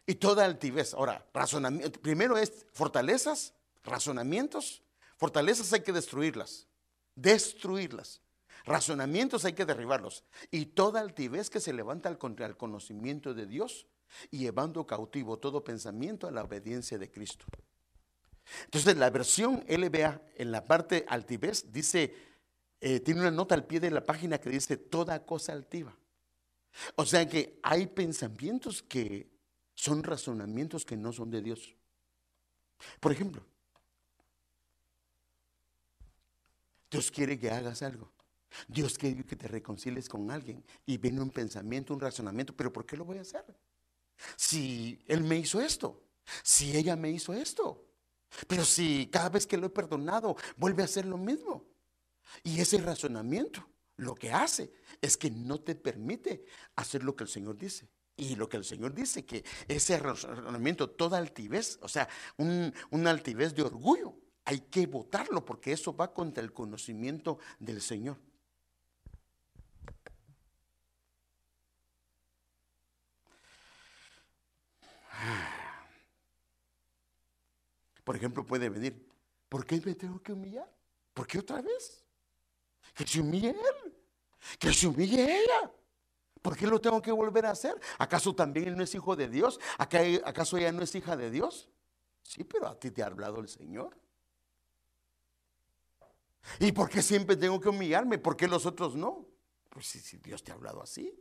Y 0.05 0.15
toda 0.15 0.45
altivez. 0.45 0.93
Ahora, 0.93 1.25
razonamiento. 1.33 1.99
Primero 1.99 2.37
es 2.37 2.65
fortalezas, 2.73 3.53
razonamientos. 3.83 4.83
Fortalezas 5.17 5.71
hay 5.73 5.81
que 5.81 5.91
destruirlas. 5.91 6.67
Destruirlas. 7.15 8.21
Razonamientos 8.65 9.45
hay 9.45 9.53
que 9.53 9.65
derribarlos. 9.65 10.23
Y 10.51 10.67
toda 10.67 11.01
altivez 11.01 11.49
que 11.49 11.59
se 11.59 11.73
levanta 11.73 12.17
contra 12.17 12.45
el 12.45 12.57
conocimiento 12.57 13.33
de 13.33 13.45
Dios 13.45 13.87
llevando 14.31 14.85
cautivo 14.85 15.39
todo 15.39 15.63
pensamiento 15.63 16.27
a 16.27 16.31
la 16.31 16.43
obediencia 16.43 16.97
de 16.97 17.09
Cristo. 17.09 17.45
Entonces 18.65 18.97
la 18.97 19.09
versión 19.09 19.63
LBA 19.67 20.21
en 20.35 20.51
la 20.51 20.65
parte 20.65 21.05
altivez 21.07 21.71
dice, 21.71 22.13
eh, 22.81 22.99
tiene 22.99 23.21
una 23.21 23.31
nota 23.31 23.55
al 23.55 23.65
pie 23.65 23.79
de 23.79 23.91
la 23.91 24.05
página 24.05 24.37
que 24.37 24.49
dice 24.49 24.77
toda 24.77 25.25
cosa 25.25 25.53
altiva. 25.53 25.95
O 26.95 27.05
sea 27.05 27.27
que 27.27 27.59
hay 27.63 27.87
pensamientos 27.87 28.81
que 28.83 29.31
son 29.75 30.03
razonamientos 30.03 30.85
que 30.85 30.97
no 30.97 31.13
son 31.13 31.29
de 31.29 31.41
Dios. 31.41 31.75
Por 32.99 33.11
ejemplo, 33.11 33.45
Dios 36.93 37.09
quiere 37.09 37.39
que 37.39 37.49
hagas 37.49 37.81
algo. 37.81 38.11
Dios 38.67 38.99
quiere 38.99 39.25
que 39.25 39.35
te 39.35 39.47
reconcilies 39.47 40.07
con 40.07 40.29
alguien 40.29 40.63
y 40.85 40.99
viene 40.99 41.21
un 41.21 41.31
pensamiento, 41.31 41.91
un 41.91 41.99
razonamiento, 41.99 42.55
pero 42.55 42.71
¿por 42.71 42.85
qué 42.85 42.95
lo 42.95 43.03
voy 43.03 43.17
a 43.17 43.21
hacer? 43.21 43.43
Si 44.35 44.99
Él 45.07 45.23
me 45.23 45.37
hizo 45.37 45.59
esto, 45.59 46.03
si 46.43 46.77
ella 46.77 46.95
me 46.95 47.09
hizo 47.09 47.33
esto, 47.33 47.83
pero 48.47 48.63
si 48.63 49.09
cada 49.11 49.29
vez 49.29 49.47
que 49.47 49.57
lo 49.57 49.65
he 49.65 49.71
perdonado 49.71 50.37
vuelve 50.55 50.83
a 50.83 50.85
hacer 50.85 51.07
lo 51.07 51.17
mismo. 51.17 51.65
Y 52.43 52.59
ese 52.59 52.77
razonamiento 52.77 53.67
lo 53.95 54.13
que 54.13 54.31
hace 54.31 54.71
es 55.01 55.17
que 55.17 55.31
no 55.31 55.61
te 55.61 55.73
permite 55.73 56.45
hacer 56.75 57.03
lo 57.03 57.15
que 57.15 57.23
el 57.23 57.29
Señor 57.29 57.57
dice. 57.57 57.89
Y 58.15 58.35
lo 58.35 58.47
que 58.47 58.57
el 58.57 58.65
Señor 58.65 58.93
dice, 58.93 59.25
que 59.25 59.43
ese 59.67 59.97
razonamiento, 59.97 60.91
toda 60.91 61.17
altivez, 61.17 61.79
o 61.81 61.87
sea, 61.87 62.07
un, 62.37 62.71
una 62.91 63.09
altivez 63.09 63.55
de 63.55 63.63
orgullo, 63.63 64.15
hay 64.45 64.59
que 64.61 64.87
votarlo 64.87 65.45
porque 65.45 65.71
eso 65.71 65.95
va 65.95 66.13
contra 66.13 66.43
el 66.43 66.53
conocimiento 66.53 67.39
del 67.59 67.81
Señor. 67.81 68.17
Por 78.03 78.17
ejemplo, 78.17 78.45
puede 78.45 78.67
venir, 78.67 79.09
¿por 79.47 79.65
qué 79.65 79.81
me 79.83 79.95
tengo 79.95 80.21
que 80.21 80.33
humillar? 80.33 80.69
¿Por 81.13 81.25
qué 81.25 81.39
otra 81.39 81.61
vez? 81.61 82.03
Que 82.93 83.07
se 83.07 83.21
humille 83.21 83.51
él, 83.51 83.95
que 84.59 84.73
se 84.73 84.87
humille 84.87 85.23
ella. 85.23 85.71
¿Por 86.41 86.57
qué 86.57 86.67
lo 86.67 86.81
tengo 86.81 87.01
que 87.01 87.13
volver 87.13 87.45
a 87.45 87.51
hacer? 87.51 87.79
¿Acaso 87.97 88.35
también 88.35 88.67
él 88.67 88.75
no 88.75 88.83
es 88.83 88.93
hijo 88.93 89.15
de 89.15 89.29
Dios? 89.29 89.61
¿Acaso 89.77 90.57
ella 90.57 90.73
no 90.73 90.83
es 90.83 90.93
hija 90.93 91.15
de 91.15 91.31
Dios? 91.31 91.69
Sí, 92.21 92.43
pero 92.43 92.67
a 92.67 92.77
ti 92.77 92.91
te 92.91 93.01
ha 93.01 93.05
hablado 93.05 93.39
el 93.39 93.47
Señor. 93.47 94.02
¿Y 96.59 96.71
por 96.71 96.89
qué 96.89 97.01
siempre 97.01 97.35
tengo 97.35 97.59
que 97.59 97.69
humillarme? 97.69 98.17
¿Por 98.17 98.35
qué 98.35 98.47
los 98.47 98.65
otros 98.65 98.95
no? 98.95 99.25
Pues 99.69 99.87
si, 99.87 100.17
Dios 100.17 100.43
te 100.43 100.51
ha 100.51 100.55
hablado 100.55 100.81
así. 100.81 101.13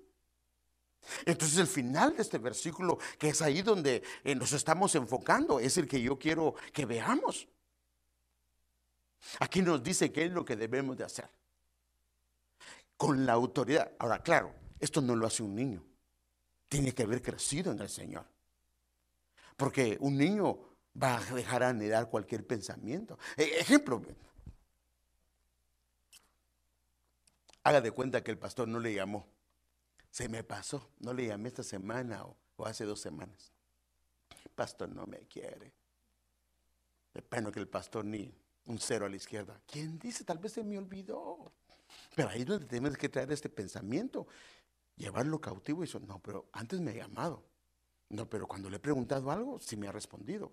Entonces 1.24 1.58
el 1.58 1.66
final 1.66 2.16
de 2.16 2.22
este 2.22 2.38
versículo, 2.38 2.98
que 3.18 3.30
es 3.30 3.42
ahí 3.42 3.62
donde 3.62 4.02
eh, 4.24 4.34
nos 4.34 4.52
estamos 4.52 4.94
enfocando, 4.94 5.58
es 5.58 5.76
el 5.76 5.88
que 5.88 6.00
yo 6.00 6.18
quiero 6.18 6.54
que 6.72 6.86
veamos. 6.86 7.48
Aquí 9.40 9.62
nos 9.62 9.82
dice 9.82 10.12
qué 10.12 10.26
es 10.26 10.32
lo 10.32 10.44
que 10.44 10.56
debemos 10.56 10.96
de 10.96 11.04
hacer. 11.04 11.28
Con 12.96 13.24
la 13.24 13.32
autoridad. 13.32 13.92
Ahora, 13.98 14.22
claro, 14.22 14.52
esto 14.78 15.00
no 15.00 15.16
lo 15.16 15.26
hace 15.26 15.42
un 15.42 15.54
niño. 15.54 15.84
Tiene 16.68 16.92
que 16.92 17.02
haber 17.02 17.22
crecido 17.22 17.72
en 17.72 17.80
el 17.80 17.88
Señor. 17.88 18.26
Porque 19.56 19.96
un 20.00 20.16
niño 20.16 20.58
va 21.00 21.18
a 21.18 21.34
dejar 21.34 21.62
anidar 21.62 22.08
cualquier 22.10 22.46
pensamiento. 22.46 23.18
E, 23.36 23.60
ejemplo, 23.60 24.02
haga 27.64 27.80
de 27.80 27.90
cuenta 27.90 28.22
que 28.22 28.30
el 28.30 28.38
pastor 28.38 28.68
no 28.68 28.78
le 28.78 28.94
llamó. 28.94 29.26
Se 30.10 30.28
me 30.28 30.44
pasó, 30.44 30.90
no 31.00 31.12
le 31.12 31.26
llamé 31.26 31.48
esta 31.48 31.62
semana 31.62 32.24
o, 32.24 32.36
hace 32.64 32.84
dos 32.84 33.00
semanas. 33.00 33.52
El 34.44 34.50
pastor 34.50 34.88
no 34.88 35.06
me 35.06 35.20
quiere. 35.26 35.72
De 37.14 37.22
pena 37.22 37.50
que 37.50 37.60
el 37.60 37.68
pastor 37.68 38.04
ni 38.04 38.32
un 38.66 38.78
cero 38.78 39.06
a 39.06 39.08
la 39.08 39.16
izquierda. 39.16 39.60
¿Quién 39.66 39.98
dice? 39.98 40.24
Tal 40.24 40.38
vez 40.38 40.52
se 40.52 40.62
me 40.62 40.78
olvidó. 40.78 41.52
Pero 42.14 42.28
ahí 42.28 42.42
es 42.42 42.46
donde 42.46 42.66
tenemos 42.66 42.96
que 42.96 43.08
traer 43.08 43.32
este 43.32 43.48
pensamiento 43.48 44.26
llevarlo 44.96 45.40
cautivo 45.40 45.82
y 45.82 45.84
eso, 45.84 45.98
no, 46.00 46.20
pero 46.20 46.48
antes 46.52 46.80
me 46.80 46.92
ha 46.92 46.94
llamado. 46.94 47.42
No, 48.08 48.28
pero 48.28 48.46
cuando 48.46 48.68
le 48.68 48.76
he 48.76 48.80
preguntado 48.80 49.30
algo, 49.30 49.58
sí 49.58 49.76
me 49.76 49.88
ha 49.88 49.92
respondido. 49.92 50.52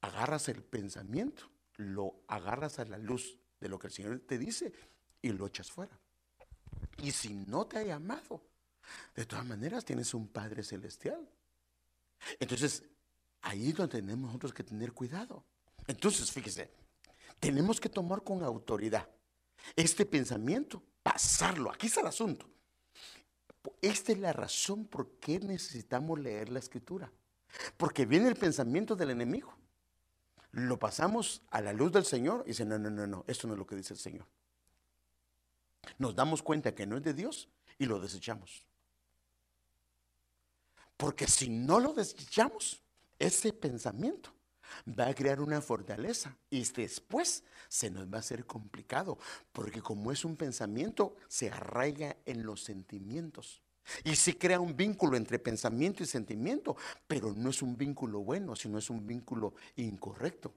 Agarras 0.00 0.48
el 0.48 0.62
pensamiento, 0.62 1.48
lo 1.76 2.16
agarras 2.26 2.78
a 2.80 2.84
la 2.84 2.98
luz 2.98 3.38
de 3.60 3.68
lo 3.68 3.78
que 3.78 3.86
el 3.86 3.92
Señor 3.92 4.20
te 4.26 4.36
dice 4.36 4.72
y 5.24 5.32
lo 5.32 5.46
echas 5.46 5.70
fuera. 5.70 5.98
Y 6.98 7.10
si 7.10 7.32
no 7.32 7.66
te 7.66 7.78
ha 7.78 7.82
llamado, 7.82 8.42
de 9.16 9.24
todas 9.24 9.46
maneras 9.46 9.82
tienes 9.82 10.12
un 10.12 10.28
Padre 10.28 10.62
Celestial. 10.62 11.26
Entonces, 12.38 12.82
ahí 13.40 13.70
es 13.70 13.74
donde 13.74 14.00
tenemos 14.00 14.26
nosotros 14.28 14.52
que 14.52 14.62
tener 14.62 14.92
cuidado. 14.92 15.42
Entonces, 15.86 16.30
fíjese, 16.30 16.70
tenemos 17.40 17.80
que 17.80 17.88
tomar 17.88 18.22
con 18.22 18.42
autoridad 18.42 19.08
este 19.74 20.04
pensamiento 20.04 20.82
pasarlo. 21.02 21.72
Aquí 21.72 21.86
está 21.86 22.02
el 22.02 22.08
asunto. 22.08 22.46
Esta 23.80 24.12
es 24.12 24.18
la 24.18 24.34
razón 24.34 24.84
por 24.84 25.12
qué 25.20 25.40
necesitamos 25.40 26.18
leer 26.18 26.50
la 26.50 26.58
escritura. 26.58 27.10
Porque 27.78 28.04
viene 28.04 28.28
el 28.28 28.36
pensamiento 28.36 28.94
del 28.94 29.10
enemigo. 29.10 29.56
Lo 30.50 30.78
pasamos 30.78 31.40
a 31.50 31.62
la 31.62 31.72
luz 31.72 31.92
del 31.92 32.04
Señor 32.04 32.42
y 32.44 32.48
dice, 32.48 32.66
no, 32.66 32.78
no, 32.78 32.90
no, 32.90 33.06
no, 33.06 33.24
esto 33.26 33.46
no 33.46 33.54
es 33.54 33.58
lo 33.58 33.66
que 33.66 33.74
dice 33.74 33.94
el 33.94 33.98
Señor. 33.98 34.26
Nos 35.98 36.14
damos 36.14 36.42
cuenta 36.42 36.74
que 36.74 36.86
no 36.86 36.96
es 36.96 37.02
de 37.02 37.14
Dios 37.14 37.48
y 37.78 37.86
lo 37.86 38.00
desechamos. 38.00 38.66
Porque 40.96 41.26
si 41.26 41.48
no 41.48 41.80
lo 41.80 41.92
desechamos, 41.92 42.80
ese 43.18 43.52
pensamiento 43.52 44.32
va 44.98 45.08
a 45.08 45.14
crear 45.14 45.40
una 45.40 45.60
fortaleza 45.60 46.36
y 46.50 46.64
después 46.64 47.44
se 47.68 47.90
nos 47.90 48.06
va 48.06 48.16
a 48.16 48.20
hacer 48.20 48.46
complicado, 48.46 49.18
porque 49.52 49.80
como 49.80 50.12
es 50.12 50.24
un 50.24 50.36
pensamiento, 50.36 51.16
se 51.28 51.50
arraiga 51.50 52.16
en 52.24 52.44
los 52.44 52.62
sentimientos. 52.62 53.60
Y 54.02 54.16
se 54.16 54.38
crea 54.38 54.60
un 54.60 54.76
vínculo 54.76 55.16
entre 55.16 55.38
pensamiento 55.38 56.02
y 56.02 56.06
sentimiento, 56.06 56.76
pero 57.06 57.34
no 57.34 57.50
es 57.50 57.60
un 57.60 57.76
vínculo 57.76 58.20
bueno, 58.20 58.56
sino 58.56 58.78
es 58.78 58.88
un 58.88 59.06
vínculo 59.06 59.54
incorrecto. 59.76 60.54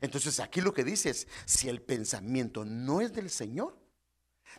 Entonces 0.00 0.40
aquí 0.40 0.60
lo 0.60 0.72
que 0.72 0.84
dice 0.84 1.10
es, 1.10 1.28
si 1.44 1.68
el 1.68 1.82
pensamiento 1.82 2.64
no 2.64 3.00
es 3.00 3.12
del 3.12 3.30
Señor, 3.30 3.78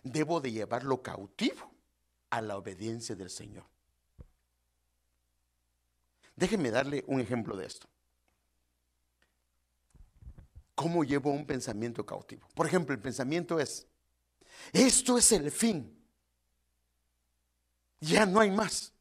debo 0.03 0.41
de 0.41 0.51
llevarlo 0.51 1.01
cautivo 1.01 1.72
a 2.29 2.41
la 2.41 2.57
obediencia 2.57 3.15
del 3.15 3.29
Señor. 3.29 3.65
Déjenme 6.36 6.69
darle 6.69 7.03
un 7.07 7.19
ejemplo 7.19 7.57
de 7.57 7.65
esto. 7.65 7.88
¿Cómo 10.75 11.03
llevo 11.03 11.31
un 11.31 11.48
pensamiento 11.48 12.05
cautivo? 12.05 12.48
Por 12.53 12.67
ejemplo, 12.67 12.93
el 12.93 13.01
pensamiento 13.01 13.60
es, 13.60 13.88
esto 14.72 15.17
es 15.17 15.31
el 15.31 15.50
fin. 15.50 15.98
Ya 18.00 18.27
no 18.27 18.39
hay 18.39 18.51
más. 18.51 18.93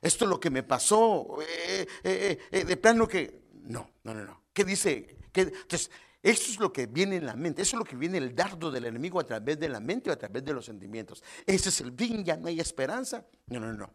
Esto 0.00 0.24
es 0.24 0.30
lo 0.30 0.40
que 0.40 0.48
me 0.48 0.62
pasó. 0.62 1.38
Eh, 1.42 1.86
eh, 2.04 2.38
eh, 2.50 2.64
de 2.64 2.76
plano 2.78 3.06
que... 3.06 3.42
No, 3.52 3.90
no, 4.04 4.14
no, 4.14 4.24
no. 4.24 4.44
¿Qué 4.54 4.64
dice? 4.64 5.17
Entonces, 5.42 5.90
eso 6.22 6.50
es 6.50 6.58
lo 6.58 6.72
que 6.72 6.86
viene 6.86 7.16
en 7.16 7.26
la 7.26 7.36
mente. 7.36 7.62
Eso 7.62 7.76
es 7.76 7.78
lo 7.78 7.84
que 7.84 7.96
viene 7.96 8.18
el 8.18 8.34
dardo 8.34 8.70
del 8.70 8.86
enemigo 8.86 9.20
a 9.20 9.24
través 9.24 9.58
de 9.58 9.68
la 9.68 9.80
mente 9.80 10.10
o 10.10 10.12
a 10.12 10.16
través 10.16 10.44
de 10.44 10.52
los 10.52 10.64
sentimientos. 10.64 11.22
Ese 11.46 11.68
es 11.68 11.80
el 11.80 11.92
fin, 11.92 12.24
ya 12.24 12.36
no 12.36 12.48
hay 12.48 12.60
esperanza. 12.60 13.24
No, 13.46 13.60
no, 13.60 13.72
no. 13.72 13.90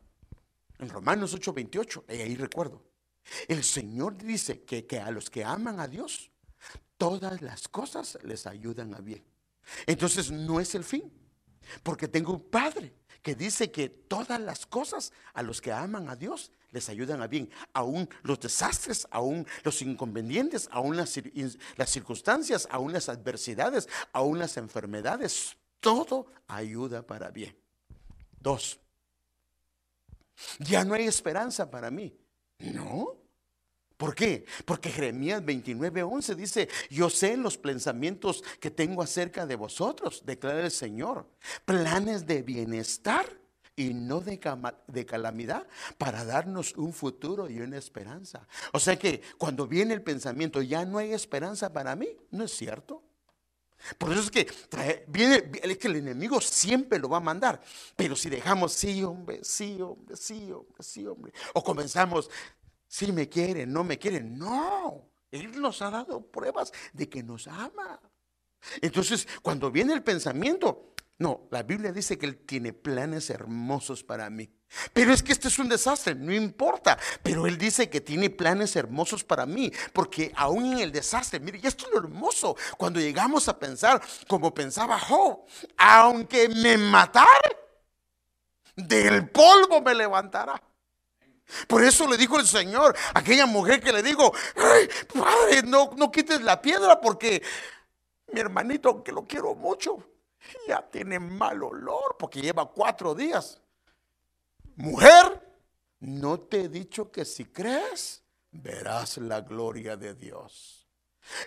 En 0.80 0.90
Romanos 0.90 1.36
8:28, 1.36 2.06
ahí 2.10 2.36
recuerdo, 2.36 2.84
el 3.48 3.64
Señor 3.64 4.18
dice 4.18 4.64
que, 4.64 4.86
que 4.86 5.00
a 5.00 5.12
los 5.12 5.30
que 5.30 5.44
aman 5.44 5.80
a 5.80 5.88
Dios, 5.88 6.32
todas 6.98 7.42
las 7.42 7.68
cosas 7.68 8.18
les 8.24 8.48
ayudan 8.48 8.94
a 8.96 9.00
bien. 9.00 9.24
Entonces 9.86 10.32
no 10.32 10.60
es 10.60 10.76
el 10.76 10.84
fin, 10.84 11.12
porque 11.84 12.08
tengo 12.08 12.34
un 12.34 12.50
Padre 12.50 12.94
que 13.22 13.36
dice 13.36 13.72
que 13.72 13.90
todas 13.90 14.40
las 14.40 14.66
cosas 14.66 15.14
a 15.34 15.44
los 15.44 15.62
que 15.62 15.72
aman 15.72 16.10
a 16.10 16.16
Dios 16.16 16.52
les 16.74 16.90
ayudan 16.90 17.22
a 17.22 17.28
bien. 17.28 17.50
Aún 17.72 18.10
los 18.24 18.40
desastres, 18.40 19.08
aún 19.12 19.48
los 19.64 19.82
inconvenientes, 19.82 20.68
aún 20.72 20.98
las, 20.98 21.18
circunstancias, 21.86 22.68
aún 22.70 22.92
las 22.92 23.08
adversidades, 23.08 23.88
aún 24.12 24.40
las 24.40 24.58
enfermedades, 24.58 25.56
todo 25.80 26.28
ayuda 26.48 27.06
para 27.06 27.30
bien. 27.30 27.56
Dos, 28.40 28.80
ya 30.60 30.84
no 30.84 30.96
hay 30.96 31.06
esperanza 31.06 31.70
para 31.70 31.90
mí. 31.92 32.14
No. 32.60 33.16
¿Por 33.96 34.16
qué? 34.16 34.46
Porque 34.66 34.90
Jeremías 34.90 35.46
29, 35.46 36.04
11 36.04 36.36
dice, 36.36 36.70
yo 36.90 37.10
sé 37.10 37.38
los 37.38 37.58
pensamientos 37.58 38.44
que 38.60 38.72
tengo 38.72 39.02
acerca 39.02 39.46
de 39.46 39.56
vosotros, 39.56 40.24
declara 40.26 40.62
el 40.62 40.72
Señor, 40.72 41.30
planes 41.64 42.26
de 42.26 42.42
bienestar 42.42 43.43
y 43.76 43.94
no 43.94 44.20
de, 44.20 44.40
de, 44.88 45.06
calamidad 45.06 45.68
para 45.98 46.24
darnos 46.26 46.74
un 46.76 46.94
futuro 46.94 47.50
y 47.50 47.60
una 47.60 47.78
esperanza. 47.78 48.48
O 48.72 48.80
sea 48.80 48.98
que 48.98 49.22
cuando 49.38 49.68
viene 49.68 49.94
el 49.94 50.02
pensamiento, 50.02 50.62
ya 50.62 50.86
no 50.86 51.00
hay 51.00 51.14
esperanza 51.14 51.74
para 51.74 51.96
mí, 51.96 52.10
¿no 52.32 52.44
es 52.44 52.56
cierto? 52.56 53.04
Por 53.98 54.12
eso 54.12 54.22
es 54.22 54.32
que 54.32 54.48
viene, 55.08 55.52
es 55.62 55.78
que 55.78 55.88
el 55.88 55.98
enemigo 55.98 56.40
siempre 56.40 57.00
lo 57.00 57.10
va 57.10 57.18
a 57.18 57.22
mandar. 57.22 57.62
Pero 57.96 58.16
si 58.16 58.30
dejamos, 58.30 58.74
sí, 58.74 59.04
hombre, 59.04 59.40
sí, 59.44 59.82
hombre, 59.82 60.16
sí, 60.16 60.52
hombre, 60.52 60.84
sí, 60.84 61.06
hombre. 61.06 61.34
O 61.54 61.64
comenzamos, 61.64 62.30
sí 62.88 63.12
me 63.12 63.28
quieren, 63.28 63.74
no 63.74 63.84
me 63.84 64.00
quieren. 64.00 64.38
No, 64.38 65.10
Él 65.32 65.60
nos 65.60 65.82
ha 65.82 65.90
dado 65.90 66.26
pruebas 66.26 66.72
de 66.94 67.10
que 67.10 67.24
nos 67.24 67.48
ama. 67.48 68.00
Entonces, 68.82 69.28
cuando 69.42 69.70
viene 69.70 69.94
el 69.94 70.04
pensamiento, 70.04 70.94
no, 71.20 71.48
la 71.52 71.64
Biblia 71.64 71.92
dice 71.92 72.18
que 72.18 72.26
Él 72.26 72.38
tiene 72.38 72.74
planes 72.74 73.30
hermosos 73.30 74.04
para 74.04 74.30
mí. 74.30 74.50
Pero 74.92 75.14
es 75.14 75.22
que 75.22 75.32
este 75.32 75.48
es 75.48 75.60
un 75.60 75.70
desastre, 75.70 76.16
no 76.16 76.34
importa. 76.34 76.98
Pero 77.22 77.46
Él 77.46 77.58
dice 77.58 77.90
que 77.90 78.02
tiene 78.02 78.30
planes 78.30 78.76
hermosos 78.76 79.24
para 79.24 79.46
mí, 79.46 79.72
porque 79.94 80.32
aún 80.36 80.74
en 80.74 80.80
el 80.80 80.92
desastre, 80.92 81.40
mire, 81.40 81.60
y 81.62 81.68
esto 81.68 81.86
es 81.86 81.94
lo 81.94 82.00
hermoso, 82.00 82.58
cuando 82.78 83.00
llegamos 83.00 83.48
a 83.48 83.58
pensar 83.60 84.02
como 84.28 84.54
pensaba 84.54 84.98
Job, 85.00 85.46
aunque 85.78 86.50
me 86.50 86.78
matara, 86.78 87.28
del 88.76 89.30
polvo 89.30 89.82
me 89.82 89.94
levantará. 89.94 90.62
Por 91.68 91.84
eso 91.84 92.08
le 92.08 92.18
dijo 92.18 92.40
el 92.40 92.48
Señor 92.48 92.96
a 93.14 93.20
aquella 93.20 93.46
mujer 93.46 93.82
que 93.82 93.94
le 93.94 94.02
dijo, 94.02 94.34
Ay, 94.56 94.90
padre, 95.14 95.62
no, 95.64 95.92
no 95.96 96.12
quites 96.12 96.42
la 96.42 96.60
piedra 96.60 97.00
porque 97.00 97.44
mi 98.32 98.40
hermanito, 98.40 99.04
que 99.04 99.12
lo 99.12 99.28
quiero 99.28 99.54
mucho, 99.54 100.04
ya 100.68 100.82
tiene 100.90 101.20
mal 101.20 101.62
olor 101.64 102.16
porque 102.18 102.42
lleva 102.42 102.66
cuatro 102.72 103.14
días 103.14 103.64
mujer, 104.76 105.42
no 106.00 106.40
te 106.40 106.62
he 106.62 106.70
dicho 106.70 107.12
que 107.12 107.26
si 107.26 107.46
crees, 107.46 108.24
verás 108.52 109.18
la 109.18 109.42
gloria 109.42 109.96
de 109.96 110.14
Dios. 110.14 110.83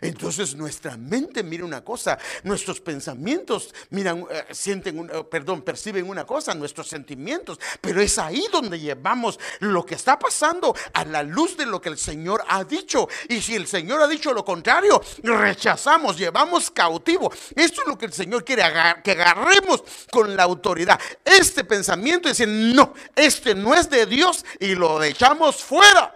Entonces 0.01 0.55
nuestra 0.55 0.97
mente 0.97 1.43
mira 1.43 1.65
una 1.65 1.85
cosa, 1.85 2.19
nuestros 2.43 2.81
pensamientos 2.81 3.75
miran, 3.91 4.27
eh, 4.31 4.47
sienten, 4.51 5.09
eh, 5.13 5.25
perdón, 5.25 5.63
perciben 5.63 6.09
una 6.09 6.25
cosa, 6.25 6.55
nuestros 6.55 6.89
sentimientos, 6.89 7.59
pero 7.81 8.01
es 8.01 8.19
ahí 8.19 8.47
donde 8.53 8.79
llevamos 8.79 9.39
lo 9.61 9.85
que 9.85 9.95
está 9.95 10.19
pasando 10.19 10.75
a 10.93 11.05
la 11.05 11.23
luz 11.23 11.57
de 11.57 11.67
lo 11.67 11.81
que 11.81 11.89
el 11.89 11.99
Señor 11.99 12.45
ha 12.49 12.65
dicho. 12.65 13.09
Y 13.29 13.41
si 13.41 13.55
el 13.55 13.67
Señor 13.67 14.01
ha 14.01 14.09
dicho 14.09 14.33
lo 14.33 14.45
contrario, 14.45 15.01
rechazamos, 15.23 16.19
llevamos 16.19 16.71
cautivo. 16.71 17.33
Esto 17.55 17.83
es 17.83 17.87
lo 17.87 17.99
que 17.99 18.07
el 18.07 18.13
Señor 18.13 18.45
quiere 18.45 18.63
que 19.03 19.13
agarremos 19.13 19.83
con 20.11 20.37
la 20.37 20.43
autoridad. 20.43 21.01
Este 21.25 21.65
pensamiento 21.65 22.29
dice, 22.29 22.47
no, 22.47 22.95
este 23.15 23.55
no 23.55 23.75
es 23.75 23.89
de 23.89 24.07
Dios 24.07 24.45
y 24.61 24.75
lo 24.75 25.03
echamos 25.03 25.63
fuera. 25.63 26.13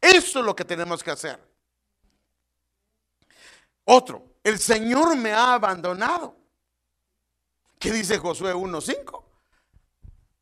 Eso 0.00 0.40
es 0.40 0.44
lo 0.44 0.54
que 0.54 0.64
tenemos 0.64 1.02
que 1.02 1.10
hacer. 1.10 1.45
Otro, 3.86 4.36
el 4.42 4.58
Señor 4.58 5.16
me 5.16 5.32
ha 5.32 5.54
abandonado. 5.54 6.36
¿Qué 7.78 7.92
dice 7.92 8.18
Josué 8.18 8.52
1.5? 8.52 9.24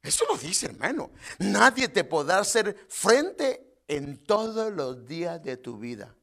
Eso 0.03 0.25
lo 0.29 0.37
dice, 0.37 0.67
hermano. 0.67 1.11
Nadie 1.39 1.89
te 1.89 2.05
podrá 2.05 2.39
hacer 2.39 2.87
frente 2.89 3.77
en 3.87 4.25
todos 4.25 4.73
los 4.73 5.07
días 5.07 5.43
de 5.43 5.57
tu 5.57 5.79
vida. 5.79 6.15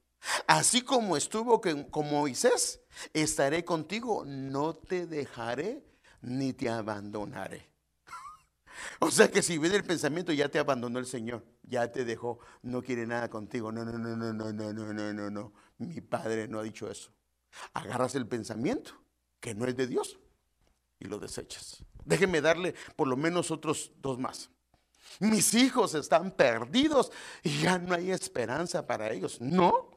Así 0.47 0.81
como 0.81 1.15
estuvo 1.15 1.61
con 1.61 2.09
Moisés, 2.09 2.81
estaré 3.13 3.65
contigo, 3.65 4.23
no 4.25 4.73
te 4.75 5.05
dejaré 5.05 5.83
ni 6.21 6.53
te 6.53 6.69
abandonaré. 6.69 7.69
O 8.99 9.11
sea 9.11 9.29
que 9.29 9.43
si 9.43 9.57
viene 9.59 9.75
el 9.75 9.83
pensamiento, 9.83 10.31
ya 10.31 10.49
te 10.49 10.57
abandonó 10.57 10.97
el 10.97 11.05
Señor, 11.05 11.43
ya 11.71 11.89
te 11.89 12.03
dejó, 12.03 12.39
no 12.61 12.83
quiere 12.83 13.07
nada 13.07 13.29
contigo. 13.29 13.71
No, 13.71 13.85
no, 13.85 13.97
no, 13.97 14.15
no, 14.15 14.33
no, 14.33 14.51
no, 14.51 14.73
no, 14.73 14.93
no, 14.93 15.13
no, 15.13 15.29
no. 15.31 15.53
Mi 15.77 16.01
padre 16.01 16.47
no 16.47 16.59
ha 16.59 16.63
dicho 16.63 16.91
eso. 16.91 17.11
Agarras 17.73 18.13
el 18.15 18.27
pensamiento 18.27 18.91
que 19.39 19.55
no 19.55 19.65
es 19.65 19.75
de 19.75 19.87
Dios 19.87 20.19
y 20.99 21.05
lo 21.05 21.17
desechas. 21.17 21.83
Déjenme 22.03 22.41
darle 22.41 22.75
por 22.95 23.07
lo 23.07 23.15
menos 23.15 23.51
otros 23.51 23.93
dos 23.97 24.19
más. 24.19 24.49
Mis 25.19 25.53
hijos 25.53 25.95
están 25.95 26.31
perdidos 26.31 27.11
y 27.41 27.61
ya 27.61 27.79
no 27.79 27.95
hay 27.95 28.11
esperanza 28.11 28.85
para 28.85 29.09
ellos. 29.11 29.39
No. 29.39 29.89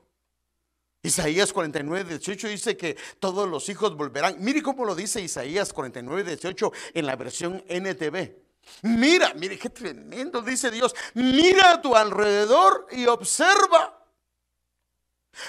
Isaías 1.02 1.52
49, 1.52 2.08
18 2.08 2.48
dice 2.48 2.76
que 2.76 2.96
todos 3.18 3.48
los 3.48 3.68
hijos 3.68 3.96
volverán. 3.96 4.37
Mire 4.38 4.62
cómo 4.62 4.84
lo 4.84 4.94
dice 4.94 5.20
Isaías 5.20 5.72
49, 5.72 6.24
18 6.24 6.72
en 6.94 7.06
la 7.06 7.16
versión 7.16 7.62
NTV. 7.68 8.43
Mira, 8.83 9.33
mire 9.35 9.59
qué 9.59 9.70
tremendo 9.70 10.42
dice 10.42 10.70
Dios. 10.70 10.94
Mira 11.14 11.72
a 11.72 11.83
tu 11.83 11.94
alrededor 11.94 12.87
y 12.90 13.07
observa 13.07 13.98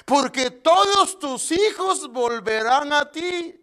porque 0.05 0.51
todos 0.51 1.19
tus 1.19 1.51
hijos 1.51 2.11
volverán 2.11 2.93
a 2.93 3.11
ti. 3.11 3.61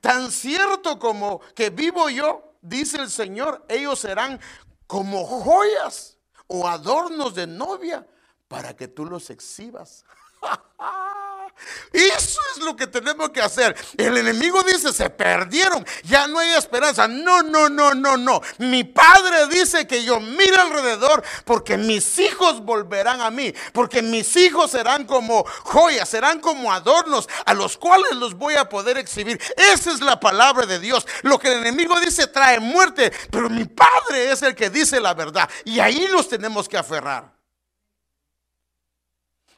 Tan 0.00 0.30
cierto 0.30 0.98
como 0.98 1.40
que 1.54 1.70
vivo 1.70 2.08
yo, 2.08 2.54
dice 2.60 2.98
el 2.98 3.10
Señor, 3.10 3.64
ellos 3.68 4.00
serán 4.00 4.40
como 4.86 5.24
joyas 5.24 6.18
o 6.46 6.66
adornos 6.66 7.34
de 7.34 7.46
novia 7.46 8.06
para 8.48 8.74
que 8.74 8.88
tú 8.88 9.04
los 9.04 9.30
exhibas. 9.30 10.04
Eso 11.92 12.40
es 12.54 12.62
lo 12.62 12.76
que 12.76 12.86
tenemos 12.86 13.30
que 13.30 13.40
hacer. 13.40 13.76
El 13.96 14.16
enemigo 14.16 14.62
dice, 14.62 14.92
se 14.92 15.10
perdieron, 15.10 15.84
ya 16.04 16.26
no 16.26 16.38
hay 16.38 16.50
esperanza. 16.50 17.08
No, 17.08 17.42
no, 17.42 17.68
no, 17.68 17.94
no, 17.94 18.16
no. 18.16 18.40
Mi 18.58 18.84
padre 18.84 19.48
dice 19.48 19.86
que 19.86 20.04
yo 20.04 20.20
mire 20.20 20.56
alrededor 20.56 21.22
porque 21.44 21.76
mis 21.76 22.18
hijos 22.18 22.60
volverán 22.64 23.20
a 23.20 23.30
mí, 23.30 23.52
porque 23.72 24.02
mis 24.02 24.36
hijos 24.36 24.70
serán 24.70 25.04
como 25.04 25.44
joyas, 25.64 26.08
serán 26.08 26.40
como 26.40 26.72
adornos 26.72 27.28
a 27.44 27.54
los 27.54 27.76
cuales 27.76 28.12
los 28.16 28.34
voy 28.34 28.54
a 28.54 28.68
poder 28.68 28.98
exhibir. 28.98 29.40
Esa 29.56 29.92
es 29.92 30.00
la 30.00 30.20
palabra 30.20 30.66
de 30.66 30.78
Dios. 30.78 31.06
Lo 31.22 31.38
que 31.38 31.52
el 31.52 31.58
enemigo 31.58 31.98
dice 32.00 32.26
trae 32.26 32.60
muerte, 32.60 33.12
pero 33.30 33.48
mi 33.48 33.64
padre 33.64 34.30
es 34.30 34.42
el 34.42 34.54
que 34.54 34.70
dice 34.70 35.00
la 35.00 35.14
verdad. 35.14 35.48
Y 35.64 35.80
ahí 35.80 36.08
nos 36.12 36.28
tenemos 36.28 36.68
que 36.68 36.76
aferrar. 36.76 37.37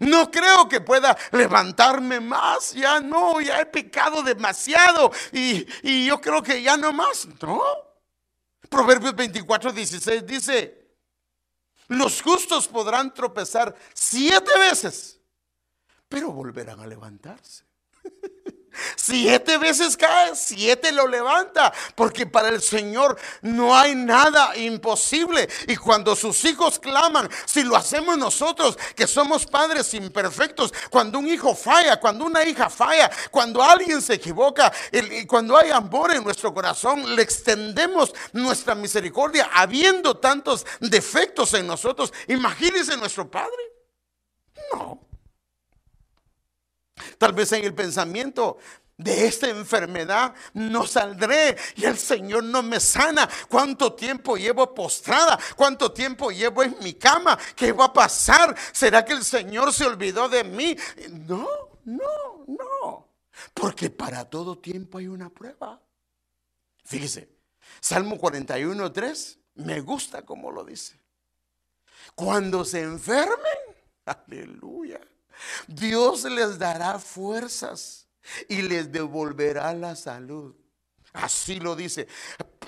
No 0.01 0.31
creo 0.31 0.69
que 0.69 0.81
pueda 0.81 1.17
levantarme 1.33 2.21
más. 2.21 2.73
Ya 2.73 3.01
no, 3.01 3.41
ya 3.41 3.61
he 3.61 3.67
pecado 3.67 4.23
demasiado. 4.23 5.13
Y, 5.33 6.07
yo 6.07 6.21
creo 6.21 6.43
que 6.43 6.63
ya 6.63 6.77
no 6.77 6.93
más. 6.93 7.29
No. 7.43 7.63
Proverbios 8.69 9.15
24, 9.15 9.73
16 9.73 10.27
dice, 10.27 10.97
los 11.89 12.23
justos 12.23 12.69
podrán 12.69 13.13
tropezar 13.13 13.75
siete 13.93 14.51
veces, 14.59 15.21
pero 16.09 16.31
volverán 16.31 16.81
a 16.81 16.87
levantarse. 16.87 17.65
Siete 18.97 19.59
veces 19.59 19.97
cae, 19.97 20.35
siete 20.37 20.93
lo 20.93 21.07
levanta, 21.07 21.73
porque 21.95 22.27
para 22.27 22.49
el 22.49 22.63
Señor 22.63 23.19
no 23.43 23.77
hay 23.77 23.95
nada 23.95 24.57
imposible. 24.57 25.49
Y 25.67 25.77
cuando 25.77 26.15
sus 26.15 26.45
hijos 26.45 26.79
claman, 26.79 27.29
si 27.47 27.63
lo 27.63 27.77
hacemos 27.77 28.17
nosotros, 28.17 28.79
que 28.95 29.07
somos 29.07 29.47
padres 29.47 29.93
imperfectos, 29.95 30.73
cuando 30.91 31.19
un 31.19 31.27
hijo 31.27 31.55
falla, 31.55 31.99
cuando 31.99 32.25
una 32.25 32.45
hija 32.45 32.71
falla, 32.71 33.11
cuando 33.31 33.63
alguien 33.63 34.01
se 34.01 34.15
equivoca, 34.15 34.73
y 34.93 35.27
cuando 35.27 35.57
hay 35.57 35.71
amor 35.71 36.15
en 36.15 36.25
nuestro 36.25 36.55
corazón, 36.55 37.15
le 37.15 37.23
extendemos 37.23 38.13
nuestra 38.33 38.75
misericordia, 38.75 39.51
habiendo 39.53 40.17
tantos 40.17 40.67
defectos 40.81 41.55
en 41.55 41.67
nosotros. 41.67 42.13
Imagínense 42.29 42.97
nuestro 42.97 43.31
Padre. 43.31 43.51
No. 44.73 45.10
Tal 47.19 47.33
vez 47.33 47.53
en 47.53 47.65
el 47.65 47.75
pensamiento 47.75 48.59
de 48.97 49.27
esta 49.27 49.49
enfermedad 49.49 50.35
no 50.53 50.87
saldré 50.87 51.57
y 51.77 51.85
el 51.85 51.97
Señor 51.97 52.45
no 52.45 52.63
me 52.63 52.81
sana. 52.81 53.29
¿Cuánto 53.49 53.95
tiempo 53.95 54.37
llevo 54.37 54.75
postrada? 54.75 55.39
¿Cuánto 55.57 55.93
tiempo 55.93 56.31
llevo 56.31 56.63
en 56.63 56.77
mi 56.83 56.95
cama? 56.95 57.39
¿Qué 57.57 57.73
va 57.73 57.87
a 57.87 57.93
pasar? 57.93 58.55
¿Será 58.73 59.05
que 59.05 59.15
el 59.15 59.25
Señor 59.25 59.73
se 59.73 59.87
olvidó 59.87 60.29
de 60.29 60.45
mí? 60.45 60.77
No, 61.27 61.49
no, 61.85 62.45
no. 62.47 63.09
Porque 63.55 63.91
para 63.91 64.25
todo 64.29 64.59
tiempo 64.59 64.99
hay 64.99 65.09
una 65.09 65.31
prueba. 65.31 65.81
Fíjese, 66.85 67.29
Salmo 67.81 68.19
41, 68.19 68.93
3, 68.93 69.39
me 69.55 69.81
gusta 69.81 70.23
como 70.23 70.51
lo 70.51 70.65
dice. 70.65 71.01
Cuando 72.15 72.65
se 72.65 72.83
enfermen, 72.83 73.39
aleluya, 74.05 75.01
Dios 75.67 76.25
les 76.25 76.59
dará 76.59 76.99
fuerzas 76.99 78.09
y 78.49 78.63
les 78.63 78.91
devolverá 78.91 79.73
la 79.75 79.97
salud. 79.97 80.55
Así 81.13 81.59
lo 81.59 81.75
dice. 81.75 82.07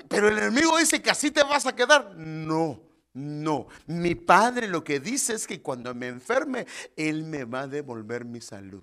Pero 0.08 0.28
el 0.28 0.38
enemigo 0.38 0.76
dice 0.78 1.00
que 1.00 1.11
así 1.11 1.30
te 1.30 1.42
vas 1.42 1.66
a 1.66 1.74
quedar. 1.74 2.14
No, 2.16 2.80
no. 3.14 3.68
Mi 3.87 4.14
padre 4.14 4.68
lo 4.68 4.82
que 4.82 5.00
dice 5.00 5.35
es 5.35 5.46
que 5.46 5.62
cuando 5.62 5.94
me 5.94 6.08
enferme, 6.08 6.66
Él 6.96 7.24
me 7.24 7.44
va 7.44 7.62
a 7.62 7.68
devolver 7.68 8.24
mi 8.24 8.40
salud. 8.40 8.82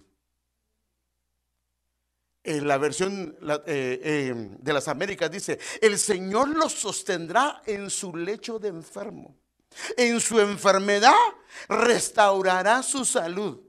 En 2.42 2.68
la 2.68 2.78
versión 2.78 3.38
eh, 3.66 4.00
eh, 4.04 4.50
de 4.60 4.74
las 4.74 4.88
Américas 4.88 5.30
dice, 5.30 5.60
el 5.82 6.00
Señor 6.00 6.50
los 6.50 6.74
sostendrá 6.74 7.62
en 7.66 7.90
su 7.90 8.16
lecho 8.16 8.60
de 8.60 8.70
enfermo. 8.70 9.36
En 9.98 10.20
su 10.20 10.40
enfermedad 10.40 11.14
restaurará 11.68 12.82
su 12.82 13.06
salud. 13.06 13.60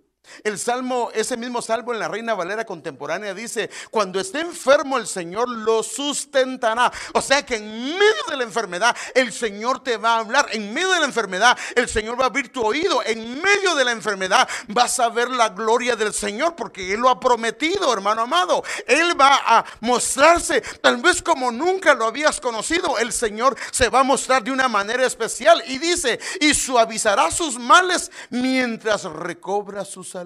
El 0.45 0.59
salmo, 0.59 1.11
ese 1.15 1.37
mismo 1.37 1.63
salmo 1.63 1.93
en 1.93 1.99
la 1.99 2.09
Reina 2.09 2.35
Valera 2.35 2.65
contemporánea 2.65 3.35
dice, 3.35 3.71
cuando 3.91 4.21
esté 4.21 4.41
enfermo 4.41 4.99
el 4.99 5.07
Señor 5.07 5.49
lo 5.49 5.83
sustentará. 5.83 6.93
O 7.15 7.23
sea 7.23 7.45
que 7.45 7.57
en 7.57 7.99
medio 7.99 8.25
de 8.29 8.37
la 8.37 8.45
enfermedad 8.45 8.97
el 9.15 9.33
Señor 9.33 9.83
te 9.83 9.97
va 9.97 10.15
a 10.15 10.19
hablar. 10.19 10.47
En 10.53 10.73
medio 10.73 10.91
de 10.91 11.01
la 11.01 11.07
enfermedad 11.07 11.59
el 11.75 11.89
Señor 11.89 12.19
va 12.19 12.25
a 12.25 12.29
abrir 12.29 12.53
tu 12.53 12.65
oído. 12.65 13.03
En 13.05 13.41
medio 13.41 13.75
de 13.75 13.85
la 13.85 13.93
enfermedad 13.93 14.49
vas 14.69 14.99
a 15.01 15.09
ver 15.09 15.31
la 15.31 15.51
gloria 15.51 15.97
del 15.97 16.13
Señor 16.13 16.57
porque 16.57 16.95
Él 16.95 17.01
lo 17.01 17.09
ha 17.09 17.21
prometido, 17.21 17.93
hermano 17.93 18.23
amado. 18.23 18.63
Él 18.87 19.21
va 19.21 19.41
a 19.45 19.65
mostrarse 19.81 20.61
tal 20.81 20.99
vez 20.99 21.23
como 21.23 21.51
nunca 21.51 21.95
lo 21.95 22.07
habías 22.07 22.41
conocido. 22.41 22.99
El 22.99 23.13
Señor 23.13 23.57
se 23.71 23.89
va 23.89 24.01
a 24.01 24.05
mostrar 24.05 24.43
de 24.43 24.51
una 24.51 24.69
manera 24.69 25.07
especial 25.07 25.63
y 25.67 25.79
dice, 25.79 26.19
y 26.41 26.55
suavizará 26.55 27.31
sus 27.31 27.59
males 27.59 28.11
mientras 28.31 29.05
recobra 29.05 29.85
su 29.85 30.05
salud. 30.05 30.20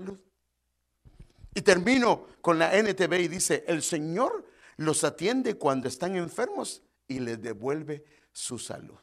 Y 1.54 1.62
termino 1.62 2.26
con 2.40 2.59
la 2.59 2.76
NTV 2.76 3.20
y 3.20 3.28
dice, 3.28 3.64
el 3.66 3.83
Señor 3.83 4.46
los 4.76 5.04
atiende 5.04 5.54
cuando 5.54 5.88
están 5.88 6.16
enfermos 6.16 6.83
y 7.07 7.20
les 7.20 7.40
devuelve 7.40 8.04
su 8.33 8.59
salud. 8.59 8.98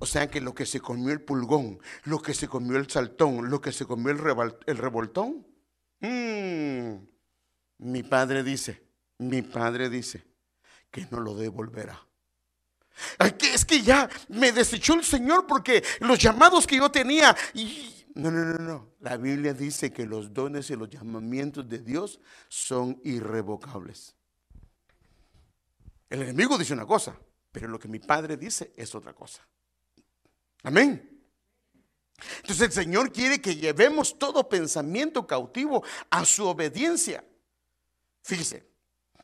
O 0.00 0.06
sea 0.06 0.28
que 0.28 0.40
lo 0.40 0.54
que 0.54 0.66
se 0.66 0.80
comió 0.80 1.12
el 1.12 1.20
pulgón, 1.20 1.80
lo 2.04 2.20
que 2.20 2.34
se 2.34 2.48
comió 2.48 2.76
el 2.76 2.88
saltón, 2.88 3.50
lo 3.50 3.60
que 3.60 3.72
se 3.72 3.84
comió 3.84 4.10
el, 4.10 4.54
el 4.66 4.76
revoltón, 4.76 5.46
mm, 6.00 6.94
mi 7.78 8.02
padre 8.02 8.42
dice, 8.42 8.82
mi 9.18 9.42
padre 9.42 9.88
dice 9.88 10.24
que 10.90 11.06
no 11.10 11.20
lo 11.20 11.34
devolverá. 11.34 12.00
es 13.52 13.64
que 13.64 13.82
ya 13.82 14.08
me 14.28 14.52
desechó 14.52 14.94
el 14.94 15.04
Señor 15.04 15.46
porque 15.46 15.82
los 16.00 16.18
llamados 16.18 16.66
que 16.66 16.76
yo 16.76 16.90
tenía 16.90 17.36
no, 18.18 18.32
no, 18.32 18.44
no, 18.44 18.58
no. 18.58 18.94
La 18.98 19.16
Biblia 19.16 19.54
dice 19.54 19.92
que 19.92 20.04
los 20.04 20.34
dones 20.34 20.68
y 20.70 20.76
los 20.76 20.90
llamamientos 20.90 21.68
de 21.68 21.78
Dios 21.78 22.20
son 22.48 23.00
irrevocables. 23.04 24.16
El 26.10 26.22
enemigo 26.22 26.58
dice 26.58 26.72
una 26.72 26.84
cosa, 26.84 27.16
pero 27.52 27.68
lo 27.68 27.78
que 27.78 27.86
mi 27.86 28.00
padre 28.00 28.36
dice 28.36 28.72
es 28.76 28.92
otra 28.96 29.12
cosa. 29.12 29.46
Amén. 30.64 31.22
Entonces 32.38 32.60
el 32.62 32.72
Señor 32.72 33.12
quiere 33.12 33.40
que 33.40 33.54
llevemos 33.54 34.18
todo 34.18 34.48
pensamiento 34.48 35.24
cautivo 35.24 35.84
a 36.10 36.24
su 36.24 36.44
obediencia. 36.44 37.24
Fíjese, 38.22 38.68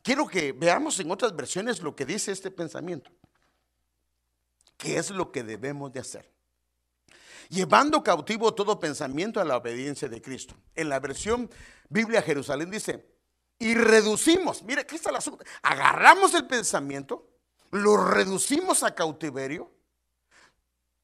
quiero 0.05 0.29
que 0.29 0.53
veamos 0.53 1.01
en 1.01 1.11
otras 1.11 1.35
versiones 1.35 1.83
lo 1.83 1.97
que 1.97 2.07
dice 2.07 2.31
este 2.31 2.53
pensamiento. 2.53 3.11
¿Qué 4.77 4.99
es 4.99 5.11
lo 5.11 5.33
que 5.33 5.43
debemos 5.43 5.93
de 5.93 5.99
hacer? 5.99 6.34
Llevando 7.49 8.03
cautivo 8.03 8.55
todo 8.55 8.79
pensamiento 8.81 9.41
a 9.41 9.45
la 9.45 9.57
obediencia 9.57 10.09
de 10.09 10.21
Cristo. 10.21 10.55
En 10.75 10.89
la 10.89 11.01
versión 11.01 11.51
Biblia 11.89 12.23
Jerusalén 12.23 12.71
dice, 12.71 13.07
y 13.59 13.75
reducimos, 13.75 14.63
mire, 14.63 14.87
¿qué 14.87 14.97
está 14.97 15.11
el 15.11 15.17
asunto? 15.17 15.45
Agarramos 15.63 16.35
el 16.35 16.47
pensamiento, 16.47 17.29
lo 17.71 17.97
reducimos 17.97 18.83
a 18.83 18.95
cautiverio, 18.95 19.71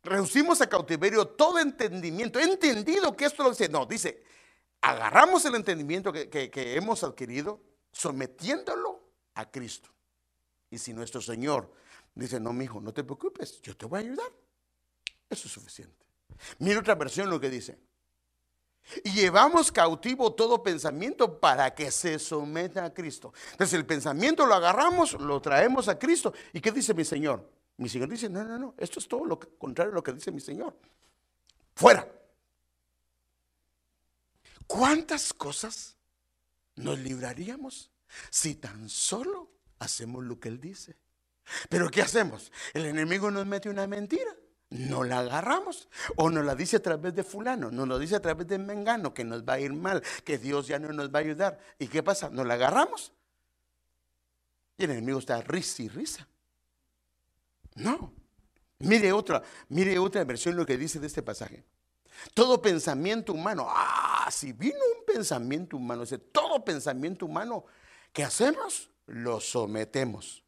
reducimos 0.03 0.61
a 0.61 0.68
cautiverio 0.68 1.26
todo 1.26 1.59
entendimiento. 1.59 2.38
He 2.38 2.44
entendido 2.44 3.16
que 3.16 3.26
esto 3.26 3.42
lo 3.42 3.50
dice, 3.50 3.68
no, 3.68 3.87
dice, 3.87 4.22
agarramos 4.81 5.44
el 5.44 5.55
entendimiento 5.55 6.12
que, 6.12 6.29
que 6.29 6.74
hemos 6.74 7.05
adquirido, 7.05 7.61
sometiéndolo 7.92 9.00
a 9.35 9.50
Cristo. 9.50 9.90
Y 10.70 10.79
si 10.79 10.92
nuestro 10.92 11.20
Señor 11.20 11.72
dice, 12.14 12.40
no, 12.40 12.53
mi 12.53 12.64
hijo, 12.64 12.81
no 12.81 12.92
te 12.92 13.05
preocupes, 13.05 13.61
yo 13.62 13.76
te 13.76 13.87
voy 13.87 13.98
a 13.98 14.03
ayudar, 14.03 14.33
eso 15.29 15.46
es 15.46 15.53
suficiente. 15.53 15.99
Mira 16.59 16.81
otra 16.81 16.94
versión 16.94 17.31
lo 17.31 17.40
que 17.40 17.50
dice. 17.50 17.79
Y 19.05 19.12
llevamos 19.12 19.70
cautivo 19.70 20.33
todo 20.33 20.62
pensamiento 20.62 21.38
para 21.38 21.74
que 21.74 21.90
se 21.90 22.18
someta 22.18 22.87
a 22.87 22.94
Cristo. 22.94 23.33
Entonces 23.53 23.74
el 23.74 23.87
pensamiento 23.87 24.46
lo 24.46 24.55
agarramos, 24.55 25.12
lo 25.12 25.40
traemos 25.40 25.88
a 25.88 25.98
Cristo. 25.98 26.33
¿Y 26.53 26.61
qué 26.61 26.72
dice 26.72 26.94
mi 26.94 27.05
Señor? 27.05 27.48
Mi 27.76 27.88
Señor 27.88 28.09
dice, 28.09 28.29
no, 28.29 28.44
no, 28.44 28.59
no, 28.59 28.74
esto 28.79 28.98
es 28.98 29.09
todo 29.09 29.24
lo 29.24 29.38
contrario 29.38 29.92
a 29.92 29.94
lo 29.94 30.03
que 30.03 30.12
dice 30.12 30.31
mi 30.33 30.40
Señor. 30.40 30.76
Fuera. 31.74 32.07
¿Cuántas 34.66 35.33
cosas 35.33 35.96
nos 36.76 36.98
libraríamos 36.98 37.90
si 38.31 38.55
tan 38.55 38.88
solo 38.88 39.50
hacemos 39.79 40.24
lo 40.24 40.38
que 40.38 40.48
Él 40.48 40.61
dice? 40.61 40.96
Pero 41.68 41.90
¿qué 41.90 42.03
hacemos? 42.03 42.53
El 42.74 42.87
enemigo 42.87 43.31
nos 43.31 43.46
mete 43.46 43.68
una 43.68 43.87
mentira 43.87 44.35
no 44.70 45.02
la 45.04 45.18
agarramos. 45.18 45.88
O 46.16 46.30
nos 46.30 46.44
la 46.44 46.54
dice 46.54 46.76
a 46.76 46.83
través 46.83 47.14
de 47.14 47.24
fulano, 47.24 47.70
nos 47.70 47.87
lo 47.87 47.98
dice 47.98 48.16
a 48.16 48.20
través 48.20 48.46
de 48.46 48.59
Mengano, 48.59 49.12
que 49.12 49.24
nos 49.24 49.44
va 49.44 49.54
a 49.54 49.61
ir 49.61 49.72
mal, 49.72 50.02
que 50.24 50.38
Dios 50.38 50.66
ya 50.66 50.78
no 50.78 50.92
nos 50.92 51.12
va 51.12 51.18
a 51.18 51.22
ayudar. 51.22 51.59
¿Y 51.78 51.88
qué 51.88 52.02
pasa? 52.02 52.30
Nos 52.30 52.46
la 52.46 52.54
agarramos. 52.54 53.12
Y 54.78 54.85
el 54.85 54.92
enemigo 54.92 55.18
está 55.18 55.40
risa 55.42 55.83
y 55.83 55.88
risa. 55.88 56.26
No. 57.74 58.12
Mire 58.78 59.12
otra, 59.12 59.42
mire 59.68 59.98
otra 59.98 60.24
versión 60.24 60.56
lo 60.56 60.64
que 60.64 60.78
dice 60.78 60.98
de 60.98 61.06
este 61.06 61.22
pasaje. 61.22 61.64
Todo 62.33 62.61
pensamiento 62.61 63.33
humano, 63.33 63.66
ah, 63.68 64.28
si 64.30 64.52
vino 64.52 64.78
un 64.98 65.04
pensamiento 65.04 65.76
humano, 65.76 66.02
ese 66.02 66.18
todo 66.18 66.64
pensamiento 66.64 67.26
humano, 67.26 67.64
¿qué 68.12 68.24
hacemos? 68.24 68.90
Lo 69.06 69.40
sometemos 69.40 70.44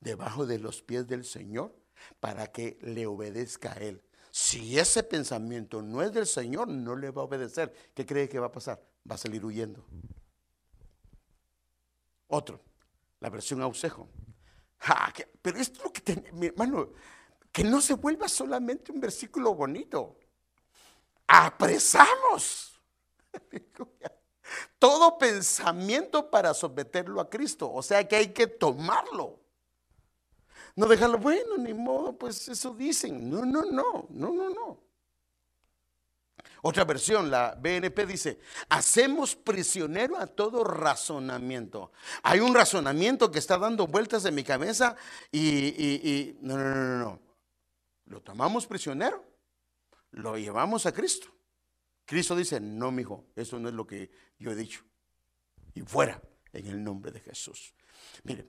debajo 0.00 0.46
de 0.46 0.58
los 0.58 0.82
pies 0.82 1.06
del 1.06 1.24
Señor 1.24 1.77
para 2.20 2.48
que 2.48 2.78
le 2.82 3.06
obedezca 3.06 3.72
a 3.72 3.76
Él. 3.76 4.02
Si 4.30 4.78
ese 4.78 5.02
pensamiento 5.02 5.82
no 5.82 6.02
es 6.02 6.12
del 6.12 6.26
Señor, 6.26 6.68
no 6.68 6.96
le 6.96 7.10
va 7.10 7.22
a 7.22 7.24
obedecer. 7.24 7.72
¿Qué 7.94 8.04
cree 8.06 8.28
que 8.28 8.38
va 8.38 8.46
a 8.46 8.52
pasar? 8.52 8.80
Va 9.10 9.14
a 9.14 9.18
salir 9.18 9.44
huyendo. 9.44 9.84
Otro, 12.28 12.60
la 13.20 13.30
versión 13.30 13.62
ausejo. 13.62 14.08
pero 15.42 15.58
esto 15.58 15.78
es 15.78 15.84
lo 15.84 15.92
que, 15.92 16.30
mi 16.32 16.46
hermano, 16.46 16.90
que 17.50 17.64
no 17.64 17.80
se 17.80 17.94
vuelva 17.94 18.28
solamente 18.28 18.92
un 18.92 19.00
versículo 19.00 19.54
bonito. 19.54 20.18
Apresamos 21.26 22.80
todo 24.78 25.18
pensamiento 25.18 26.30
para 26.30 26.54
someterlo 26.54 27.20
a 27.20 27.28
Cristo. 27.28 27.72
O 27.72 27.82
sea 27.82 28.06
que 28.06 28.16
hay 28.16 28.32
que 28.32 28.46
tomarlo. 28.46 29.40
No 30.78 30.86
dejarlo, 30.86 31.18
bueno, 31.18 31.58
ni 31.58 31.74
modo, 31.74 32.16
pues 32.16 32.46
eso 32.46 32.72
dicen. 32.72 33.28
No, 33.28 33.44
no, 33.44 33.62
no, 33.62 34.06
no, 34.10 34.32
no, 34.32 34.48
no. 34.48 34.80
Otra 36.62 36.84
versión, 36.84 37.32
la 37.32 37.56
BNP 37.60 38.06
dice, 38.06 38.38
hacemos 38.68 39.34
prisionero 39.34 40.16
a 40.16 40.28
todo 40.28 40.62
razonamiento. 40.62 41.90
Hay 42.22 42.38
un 42.38 42.54
razonamiento 42.54 43.28
que 43.28 43.40
está 43.40 43.58
dando 43.58 43.88
vueltas 43.88 44.24
en 44.24 44.36
mi 44.36 44.44
cabeza 44.44 44.94
y, 45.32 45.48
y 45.48 46.38
no, 46.42 46.56
no, 46.56 46.64
no, 46.68 46.84
no, 46.84 46.98
no. 46.98 47.20
Lo 48.06 48.20
tomamos 48.22 48.64
prisionero, 48.68 49.24
lo 50.12 50.38
llevamos 50.38 50.86
a 50.86 50.92
Cristo. 50.92 51.26
Cristo 52.04 52.36
dice, 52.36 52.60
no, 52.60 52.92
mi 52.92 53.02
hijo, 53.02 53.24
eso 53.34 53.58
no 53.58 53.68
es 53.68 53.74
lo 53.74 53.84
que 53.84 54.12
yo 54.38 54.52
he 54.52 54.54
dicho. 54.54 54.84
Y 55.74 55.80
fuera, 55.80 56.22
en 56.52 56.68
el 56.68 56.84
nombre 56.84 57.10
de 57.10 57.18
Jesús. 57.18 57.74
Mire, 58.22 58.46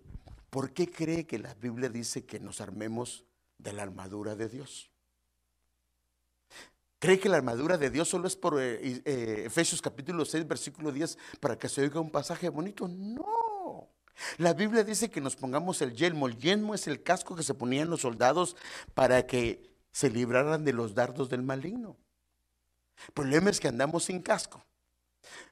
¿Por 0.49 0.73
qué 0.73 0.89
cree 0.89 1.25
que 1.25 1.37
la 1.37 1.53
Biblia 1.53 1.89
dice 1.89 2.25
que 2.25 2.39
nos 2.39 2.61
armemos 2.61 3.25
de 3.57 3.73
la 3.73 3.83
armadura 3.83 4.35
de 4.35 4.49
Dios? 4.49 4.89
¿Cree 6.97 7.19
que 7.19 7.29
la 7.29 7.37
armadura 7.37 7.77
de 7.77 7.89
Dios 7.89 8.09
solo 8.09 8.27
es 8.27 8.35
por 8.35 8.59
eh, 8.59 9.01
eh, 9.05 9.43
Efesios 9.45 9.81
capítulo 9.81 10.25
6, 10.25 10.47
versículo 10.47 10.91
10, 10.91 11.17
para 11.39 11.57
que 11.57 11.69
se 11.69 11.81
oiga 11.81 11.99
un 11.99 12.11
pasaje 12.11 12.49
bonito? 12.49 12.87
No. 12.87 13.87
La 14.37 14.53
Biblia 14.53 14.83
dice 14.83 15.09
que 15.09 15.21
nos 15.21 15.37
pongamos 15.37 15.81
el 15.81 15.93
yelmo. 15.93 16.27
El 16.27 16.37
yelmo 16.37 16.75
es 16.75 16.87
el 16.87 17.01
casco 17.01 17.35
que 17.35 17.43
se 17.43 17.53
ponían 17.53 17.89
los 17.89 18.01
soldados 18.01 18.57
para 18.93 19.25
que 19.25 19.69
se 19.93 20.09
libraran 20.09 20.65
de 20.65 20.73
los 20.73 20.93
dardos 20.93 21.29
del 21.29 21.41
maligno. 21.41 21.95
El 23.07 23.13
problema 23.13 23.49
es 23.49 23.61
que 23.61 23.69
andamos 23.69 24.05
sin 24.05 24.21
casco. 24.21 24.61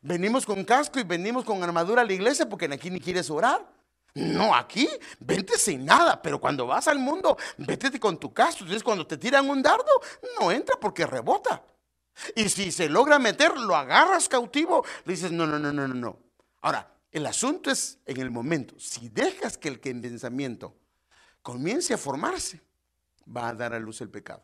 Venimos 0.01 0.45
con 0.45 0.65
casco 0.65 0.99
y 0.99 1.03
venimos 1.03 1.45
con 1.45 1.63
armadura 1.63 2.01
a 2.01 2.05
la 2.05 2.13
iglesia 2.13 2.49
porque 2.49 2.65
aquí 2.65 2.89
ni 2.89 2.99
quieres 2.99 3.29
orar. 3.29 3.76
No, 4.13 4.55
aquí 4.55 4.87
vente 5.19 5.57
sin 5.57 5.85
nada, 5.85 6.21
pero 6.21 6.41
cuando 6.41 6.65
vas 6.65 6.87
al 6.87 6.97
mundo, 6.97 7.37
vete 7.57 7.99
con 7.99 8.19
tu 8.19 8.33
caso. 8.33 8.59
Entonces, 8.59 8.83
cuando 8.83 9.05
te 9.05 9.17
tiran 9.17 9.49
un 9.49 9.61
dardo, 9.61 9.91
no 10.39 10.51
entra 10.51 10.75
porque 10.79 11.05
rebota. 11.05 11.63
Y 12.35 12.49
si 12.49 12.71
se 12.71 12.89
logra 12.89 13.19
meter, 13.19 13.55
lo 13.57 13.75
agarras 13.75 14.27
cautivo, 14.27 14.83
le 15.05 15.13
dices, 15.13 15.31
no, 15.31 15.45
no, 15.45 15.59
no, 15.59 15.71
no, 15.71 15.87
no, 15.87 15.93
no. 15.93 16.19
Ahora, 16.61 16.91
el 17.11 17.25
asunto 17.25 17.69
es 17.69 17.99
en 18.05 18.19
el 18.19 18.31
momento. 18.31 18.75
Si 18.79 19.09
dejas 19.09 19.57
que 19.57 19.69
el 19.69 19.79
pensamiento 19.79 20.75
comience 21.41 21.93
a 21.93 21.97
formarse, 21.97 22.61
va 23.35 23.49
a 23.49 23.53
dar 23.53 23.73
a 23.73 23.79
luz 23.79 24.01
el 24.01 24.09
pecado. 24.09 24.41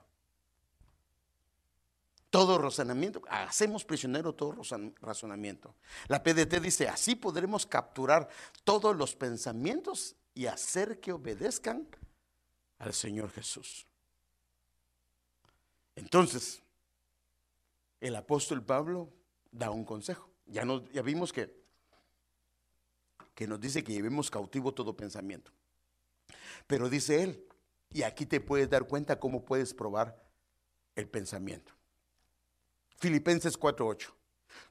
Todo 2.34 2.58
razonamiento, 2.58 3.22
hacemos 3.30 3.86
prisionero 3.86 4.34
todo 4.34 4.56
razonamiento. 5.02 5.76
La 6.08 6.24
PDT 6.24 6.60
dice, 6.60 6.88
así 6.88 7.14
podremos 7.14 7.68
capturar 7.68 8.28
todos 8.64 8.96
los 8.96 9.16
pensamientos 9.16 10.16
y 10.34 10.48
hacer 10.48 11.00
que 11.00 11.12
obedezcan 11.12 11.88
al 12.80 12.92
Señor 12.92 13.30
Jesús. 13.30 13.86
Entonces, 15.96 16.64
el 18.02 18.16
apóstol 18.16 18.64
Pablo 18.64 19.14
da 19.52 19.70
un 19.70 19.86
consejo. 19.86 20.28
Ya, 20.48 20.64
ya 20.92 21.04
vimos 21.04 21.32
que, 21.32 21.56
que 23.36 23.46
nos 23.46 23.62
dice 23.62 23.84
que 23.84 23.94
llevemos 23.94 24.32
cautivo 24.32 24.74
todo 24.74 24.98
pensamiento. 24.98 25.52
Pero 26.66 26.90
dice 26.90 27.22
él, 27.22 27.48
y 27.92 28.02
aquí 28.02 28.26
te 28.26 28.42
puedes 28.42 28.72
dar 28.72 28.88
cuenta 28.88 29.20
cómo 29.20 29.46
puedes 29.46 29.76
probar 29.76 30.20
el 30.96 31.08
pensamiento. 31.08 31.74
Filipenses 33.04 33.58
4:8. 33.60 34.14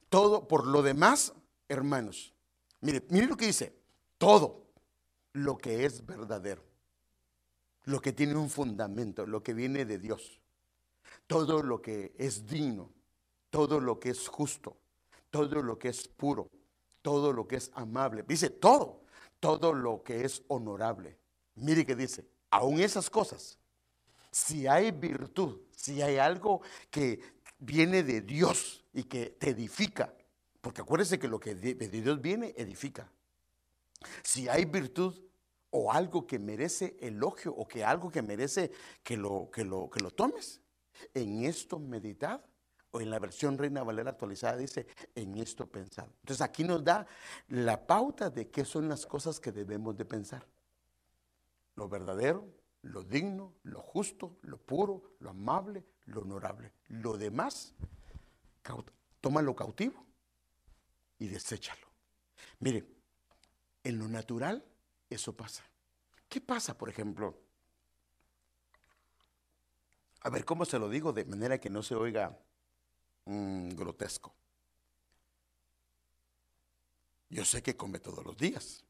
Todo, 0.08 0.48
por 0.48 0.66
lo 0.66 0.80
demás, 0.80 1.34
hermanos, 1.68 2.32
mire, 2.80 3.04
mire 3.10 3.26
lo 3.26 3.36
que 3.36 3.44
dice, 3.44 3.76
todo 4.16 4.68
lo 5.34 5.58
que 5.58 5.84
es 5.84 6.06
verdadero, 6.06 6.64
lo 7.84 8.00
que 8.00 8.14
tiene 8.14 8.34
un 8.36 8.48
fundamento, 8.48 9.26
lo 9.26 9.42
que 9.42 9.52
viene 9.52 9.84
de 9.84 9.98
Dios, 9.98 10.40
todo 11.26 11.62
lo 11.62 11.82
que 11.82 12.14
es 12.16 12.46
digno, 12.46 12.90
todo 13.50 13.80
lo 13.80 14.00
que 14.00 14.08
es 14.08 14.28
justo, 14.28 14.78
todo 15.30 15.60
lo 15.60 15.78
que 15.78 15.90
es 15.90 16.08
puro, 16.08 16.48
todo 17.02 17.34
lo 17.34 17.46
que 17.46 17.56
es 17.56 17.70
amable, 17.74 18.22
dice 18.22 18.48
todo, 18.48 19.02
todo 19.40 19.74
lo 19.74 20.02
que 20.02 20.24
es 20.24 20.42
honorable. 20.48 21.18
Mire 21.56 21.84
que 21.84 21.94
dice, 21.94 22.26
aún 22.48 22.80
esas 22.80 23.10
cosas, 23.10 23.58
si 24.30 24.66
hay 24.66 24.90
virtud, 24.90 25.60
si 25.76 26.00
hay 26.00 26.16
algo 26.16 26.62
que 26.90 27.41
viene 27.62 28.02
de 28.02 28.20
Dios 28.20 28.84
y 28.92 29.04
que 29.04 29.30
te 29.30 29.50
edifica. 29.50 30.14
Porque 30.60 30.82
acuérdese 30.82 31.18
que 31.18 31.28
lo 31.28 31.40
que 31.40 31.54
de 31.54 31.88
Dios 31.88 32.20
viene, 32.20 32.54
edifica. 32.56 33.10
Si 34.22 34.48
hay 34.48 34.64
virtud 34.64 35.20
o 35.70 35.92
algo 35.92 36.26
que 36.26 36.38
merece 36.38 36.96
elogio 37.00 37.52
o 37.52 37.66
que 37.66 37.84
algo 37.84 38.10
que 38.10 38.22
merece 38.22 38.70
que 39.02 39.16
lo, 39.16 39.50
que 39.50 39.64
lo, 39.64 39.88
que 39.90 40.00
lo 40.00 40.10
tomes, 40.10 40.60
en 41.14 41.44
esto 41.44 41.78
meditad, 41.78 42.44
o 42.92 43.00
en 43.00 43.10
la 43.10 43.18
versión 43.18 43.56
Reina 43.56 43.82
Valera 43.82 44.10
actualizada 44.10 44.58
dice, 44.58 44.86
en 45.14 45.38
esto 45.38 45.66
pensar. 45.66 46.06
Entonces 46.20 46.42
aquí 46.42 46.62
nos 46.62 46.84
da 46.84 47.06
la 47.48 47.86
pauta 47.86 48.28
de 48.28 48.50
qué 48.50 48.66
son 48.66 48.88
las 48.88 49.06
cosas 49.06 49.40
que 49.40 49.50
debemos 49.50 49.96
de 49.96 50.04
pensar. 50.04 50.46
Lo 51.74 51.88
verdadero, 51.88 52.46
lo 52.82 53.02
digno, 53.02 53.54
lo 53.62 53.80
justo, 53.80 54.36
lo 54.42 54.58
puro, 54.58 55.14
lo 55.20 55.30
amable, 55.30 55.86
lo 56.06 56.22
honorable. 56.22 56.72
Lo 56.88 57.16
demás, 57.16 57.74
tómalo 59.20 59.54
cautivo 59.54 60.04
y 61.18 61.28
deséchalo. 61.28 61.86
Mire, 62.60 62.86
en 63.84 63.98
lo 63.98 64.08
natural 64.08 64.64
eso 65.10 65.36
pasa. 65.36 65.64
¿Qué 66.28 66.40
pasa, 66.40 66.76
por 66.76 66.88
ejemplo? 66.88 67.38
A 70.22 70.30
ver, 70.30 70.44
¿cómo 70.44 70.64
se 70.64 70.78
lo 70.78 70.88
digo 70.88 71.12
de 71.12 71.24
manera 71.24 71.58
que 71.58 71.68
no 71.68 71.82
se 71.82 71.94
oiga 71.94 72.38
mm, 73.24 73.70
grotesco? 73.70 74.34
Yo 77.28 77.44
sé 77.44 77.62
que 77.62 77.76
come 77.76 77.98
todos 77.98 78.24
los 78.24 78.36
días. 78.36 78.84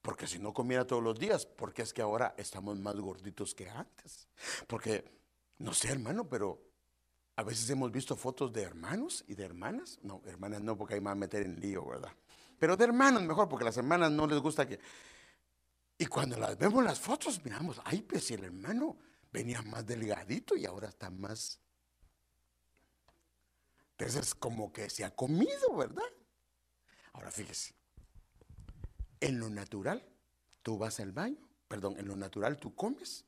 Porque 0.00 0.26
si 0.26 0.38
no 0.38 0.54
comiera 0.54 0.86
todos 0.86 1.02
los 1.02 1.18
días, 1.18 1.44
porque 1.44 1.82
es 1.82 1.92
que 1.92 2.00
ahora 2.00 2.34
estamos 2.38 2.78
más 2.78 2.96
gorditos 2.96 3.54
que 3.54 3.68
antes. 3.68 4.26
Porque, 4.66 5.17
no 5.58 5.74
sé, 5.74 5.88
hermano, 5.88 6.28
pero 6.28 6.62
a 7.36 7.42
veces 7.42 7.68
hemos 7.70 7.92
visto 7.92 8.16
fotos 8.16 8.52
de 8.52 8.62
hermanos 8.62 9.24
y 9.28 9.34
de 9.34 9.44
hermanas. 9.44 9.98
No, 10.02 10.22
hermanas 10.26 10.60
no, 10.60 10.76
porque 10.76 10.94
hay 10.94 11.00
más 11.00 11.16
meter 11.16 11.42
en 11.42 11.60
lío, 11.60 11.86
¿verdad? 11.86 12.12
Pero 12.58 12.76
de 12.76 12.84
hermanos 12.84 13.22
mejor, 13.22 13.48
porque 13.48 13.64
a 13.64 13.66
las 13.66 13.76
hermanas 13.76 14.10
no 14.10 14.26
les 14.26 14.40
gusta 14.40 14.66
que... 14.66 14.80
Y 15.98 16.06
cuando 16.06 16.36
las 16.36 16.56
vemos 16.56 16.82
las 16.84 17.00
fotos, 17.00 17.44
miramos, 17.44 17.80
ay, 17.84 18.02
pues 18.02 18.24
si 18.24 18.34
el 18.34 18.44
hermano 18.44 18.96
venía 19.32 19.62
más 19.62 19.86
delgadito 19.86 20.56
y 20.56 20.66
ahora 20.66 20.88
está 20.88 21.10
más... 21.10 21.60
Entonces, 23.96 24.34
como 24.34 24.72
que 24.72 24.88
se 24.90 25.04
ha 25.04 25.14
comido, 25.14 25.76
¿verdad? 25.76 26.04
Ahora 27.12 27.32
fíjese, 27.32 27.74
en 29.20 29.40
lo 29.40 29.50
natural, 29.50 30.04
tú 30.62 30.78
vas 30.78 31.00
al 31.00 31.10
baño, 31.10 31.48
perdón, 31.66 31.98
en 31.98 32.06
lo 32.06 32.14
natural 32.14 32.58
tú 32.58 32.74
comes. 32.76 33.24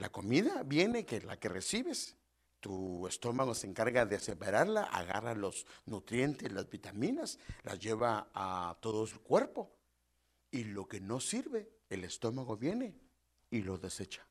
La 0.00 0.08
comida 0.10 0.62
viene, 0.64 1.04
que 1.04 1.18
es 1.18 1.24
la 1.24 1.38
que 1.38 1.48
recibes. 1.48 2.16
Tu 2.58 3.06
estómago 3.06 3.54
se 3.54 3.66
encarga 3.66 4.04
de 4.04 4.18
separarla, 4.18 4.82
agarra 4.84 5.34
los 5.34 5.66
nutrientes, 5.86 6.50
las 6.52 6.68
vitaminas, 6.68 7.38
las 7.62 7.78
lleva 7.78 8.28
a 8.34 8.76
todo 8.80 9.06
su 9.06 9.22
cuerpo. 9.22 9.70
Y 10.50 10.64
lo 10.64 10.88
que 10.88 11.00
no 11.00 11.20
sirve, 11.20 11.70
el 11.88 12.04
estómago 12.04 12.56
viene 12.56 12.94
y 13.50 13.62
lo 13.62 13.78
desecha. 13.78 14.26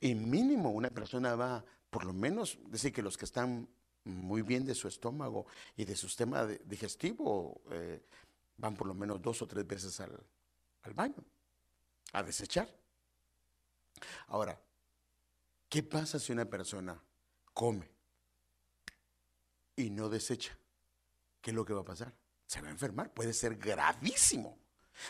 Y 0.00 0.14
mínimo 0.14 0.70
una 0.70 0.90
persona 0.90 1.34
va, 1.34 1.64
por 1.90 2.04
lo 2.04 2.12
menos, 2.12 2.58
decir 2.68 2.92
que 2.92 3.02
los 3.02 3.18
que 3.18 3.24
están 3.24 3.68
muy 4.04 4.42
bien 4.42 4.64
de 4.64 4.74
su 4.74 4.88
estómago 4.88 5.46
y 5.76 5.84
de 5.84 5.96
su 5.96 6.06
sistema 6.06 6.46
digestivo, 6.46 7.60
eh, 7.70 8.00
van 8.56 8.76
por 8.76 8.86
lo 8.86 8.94
menos 8.94 9.20
dos 9.20 9.42
o 9.42 9.46
tres 9.46 9.66
veces 9.66 9.98
al, 10.00 10.20
baño 10.94 11.24
a 12.12 12.22
desechar. 12.22 12.68
Ahora, 14.28 14.60
¿qué 15.74 15.82
pasa 15.82 16.20
si 16.20 16.30
una 16.30 16.44
persona 16.44 17.02
come 17.52 17.90
y 19.74 19.90
no 19.90 20.08
desecha? 20.08 20.56
¿Qué 21.40 21.50
es 21.50 21.56
lo 21.56 21.64
que 21.64 21.72
va 21.72 21.80
a 21.80 21.84
pasar? 21.84 22.14
Se 22.46 22.60
va 22.60 22.68
a 22.68 22.70
enfermar, 22.70 23.12
puede 23.12 23.32
ser 23.32 23.56
gravísimo, 23.56 24.56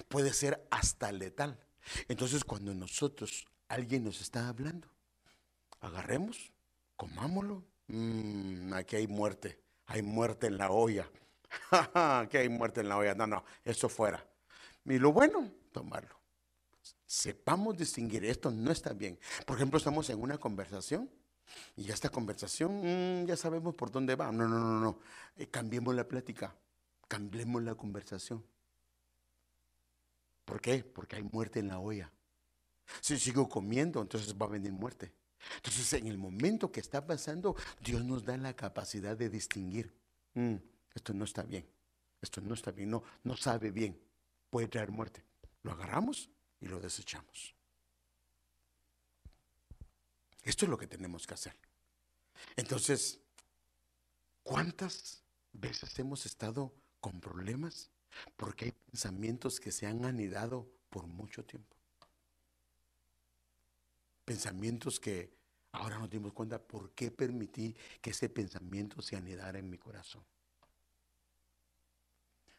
puede 0.09 0.33
ser 0.33 0.67
hasta 0.71 1.13
letal. 1.13 1.63
Entonces, 2.09 2.45
cuando 2.45 2.73
nosotros, 2.73 3.45
alguien 3.69 4.05
nos 4.05 4.23
está 4.23 4.49
hablando, 4.49 4.89
agarremos, 5.81 6.51
comámoslo. 6.97 7.63
Mm, 7.89 8.73
aquí 8.73 8.97
hay 8.97 9.07
muerte, 9.07 9.61
hay 9.85 10.01
muerte 10.01 10.47
en 10.47 10.57
la 10.57 10.71
olla. 10.71 11.11
que 12.31 12.39
hay 12.39 12.49
muerte 12.49 12.81
en 12.81 12.89
la 12.89 12.97
olla. 12.97 13.15
No, 13.15 13.27
no, 13.27 13.45
eso 13.67 13.91
fuera. 13.91 14.27
Y 14.87 14.99
lo 14.99 15.13
bueno, 15.13 15.53
tomarlo. 15.73 16.24
Sepamos 17.07 17.77
distinguir, 17.77 18.25
esto 18.25 18.51
no 18.51 18.71
está 18.71 18.93
bien. 18.93 19.19
Por 19.47 19.57
ejemplo, 19.57 19.79
estamos 19.79 20.09
en 20.11 20.21
una 20.21 20.39
conversación 20.39 21.11
y 21.77 21.91
esta 21.91 22.09
conversación 22.09 23.23
mm, 23.23 23.27
ya 23.27 23.37
sabemos 23.37 23.75
por 23.75 23.91
dónde 23.91 24.17
va. 24.17 24.33
No, 24.33 24.49
no, 24.49 24.59
no, 24.59 24.81
no. 24.81 24.99
Eh, 25.37 25.49
cambiemos 25.49 25.95
la 25.95 26.07
plática, 26.07 26.55
cambiemos 27.09 27.63
la 27.63 27.75
conversación. 27.75 28.45
¿Por 30.45 30.61
qué? 30.61 30.85
Porque 30.85 31.17
hay 31.17 31.23
muerte 31.23 31.61
en 31.61 31.69
la 31.69 31.79
olla. 31.79 32.13
Si 33.01 33.19
sigo 33.19 33.49
comiendo, 33.49 34.03
entonces 34.03 34.35
va 34.35 34.47
a 34.47 34.51
venir 34.51 34.73
muerte. 34.73 35.13
Entonces, 35.57 35.93
en 35.95 36.07
el 36.07 36.19
momento 36.19 36.71
que 36.71 36.81
está 36.81 37.07
pasando, 37.07 37.57
Dios 37.81 38.05
nos 38.05 38.25
da 38.25 38.37
la 38.37 38.55
capacidad 38.55 39.17
de 39.17 39.29
distinguir. 39.29 39.95
Mm, 40.35 40.57
esto 40.95 41.13
no 41.13 41.25
está 41.25 41.43
bien, 41.43 41.67
esto 42.21 42.41
no 42.41 42.55
está 42.55 42.71
bien, 42.71 42.91
no, 42.91 43.03
no 43.23 43.37
sabe 43.37 43.71
bien, 43.71 43.99
puede 44.51 44.69
traer 44.69 44.91
muerte. 44.91 45.25
Lo 45.63 45.73
agarramos 45.73 46.31
y 46.65 46.69
lo 46.69 46.81
desechamos. 46.81 47.55
Esto 50.43 50.65
es 50.65 50.71
lo 50.71 50.79
que 50.79 50.87
tenemos 50.87 51.27
que 51.27 51.35
hacer. 51.35 51.55
Entonces, 52.57 53.21
¿cuántas 54.43 55.23
veces 55.53 55.99
hemos 55.99 56.25
estado 56.25 56.73
con 57.01 57.21
problemas? 57.21 57.91
Porque 58.37 58.67
hay 58.67 58.73
pensamientos 58.73 59.61
que 59.61 59.73
se 59.73 59.87
han 59.87 60.07
anidado 60.07 60.67
por 60.89 61.07
mucho 61.07 61.45
tiempo. 61.45 61.77
Pensamientos 64.25 64.99
que 64.99 65.35
ahora 65.73 65.99
nos 65.99 66.09
dimos 66.09 66.33
cuenta 66.33 66.59
por 66.59 66.93
qué 66.93 67.11
permití 67.11 67.77
que 68.01 68.11
ese 68.11 68.31
pensamiento 68.31 69.03
se 69.03 69.17
anidara 69.17 69.59
en 69.59 69.69
mi 69.69 69.77
corazón. 69.77 70.25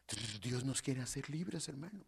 Entonces 0.02 0.40
Dios 0.40 0.64
nos 0.64 0.80
quiere 0.80 1.02
hacer 1.02 1.28
libres, 1.28 1.68
hermano. 1.68 2.04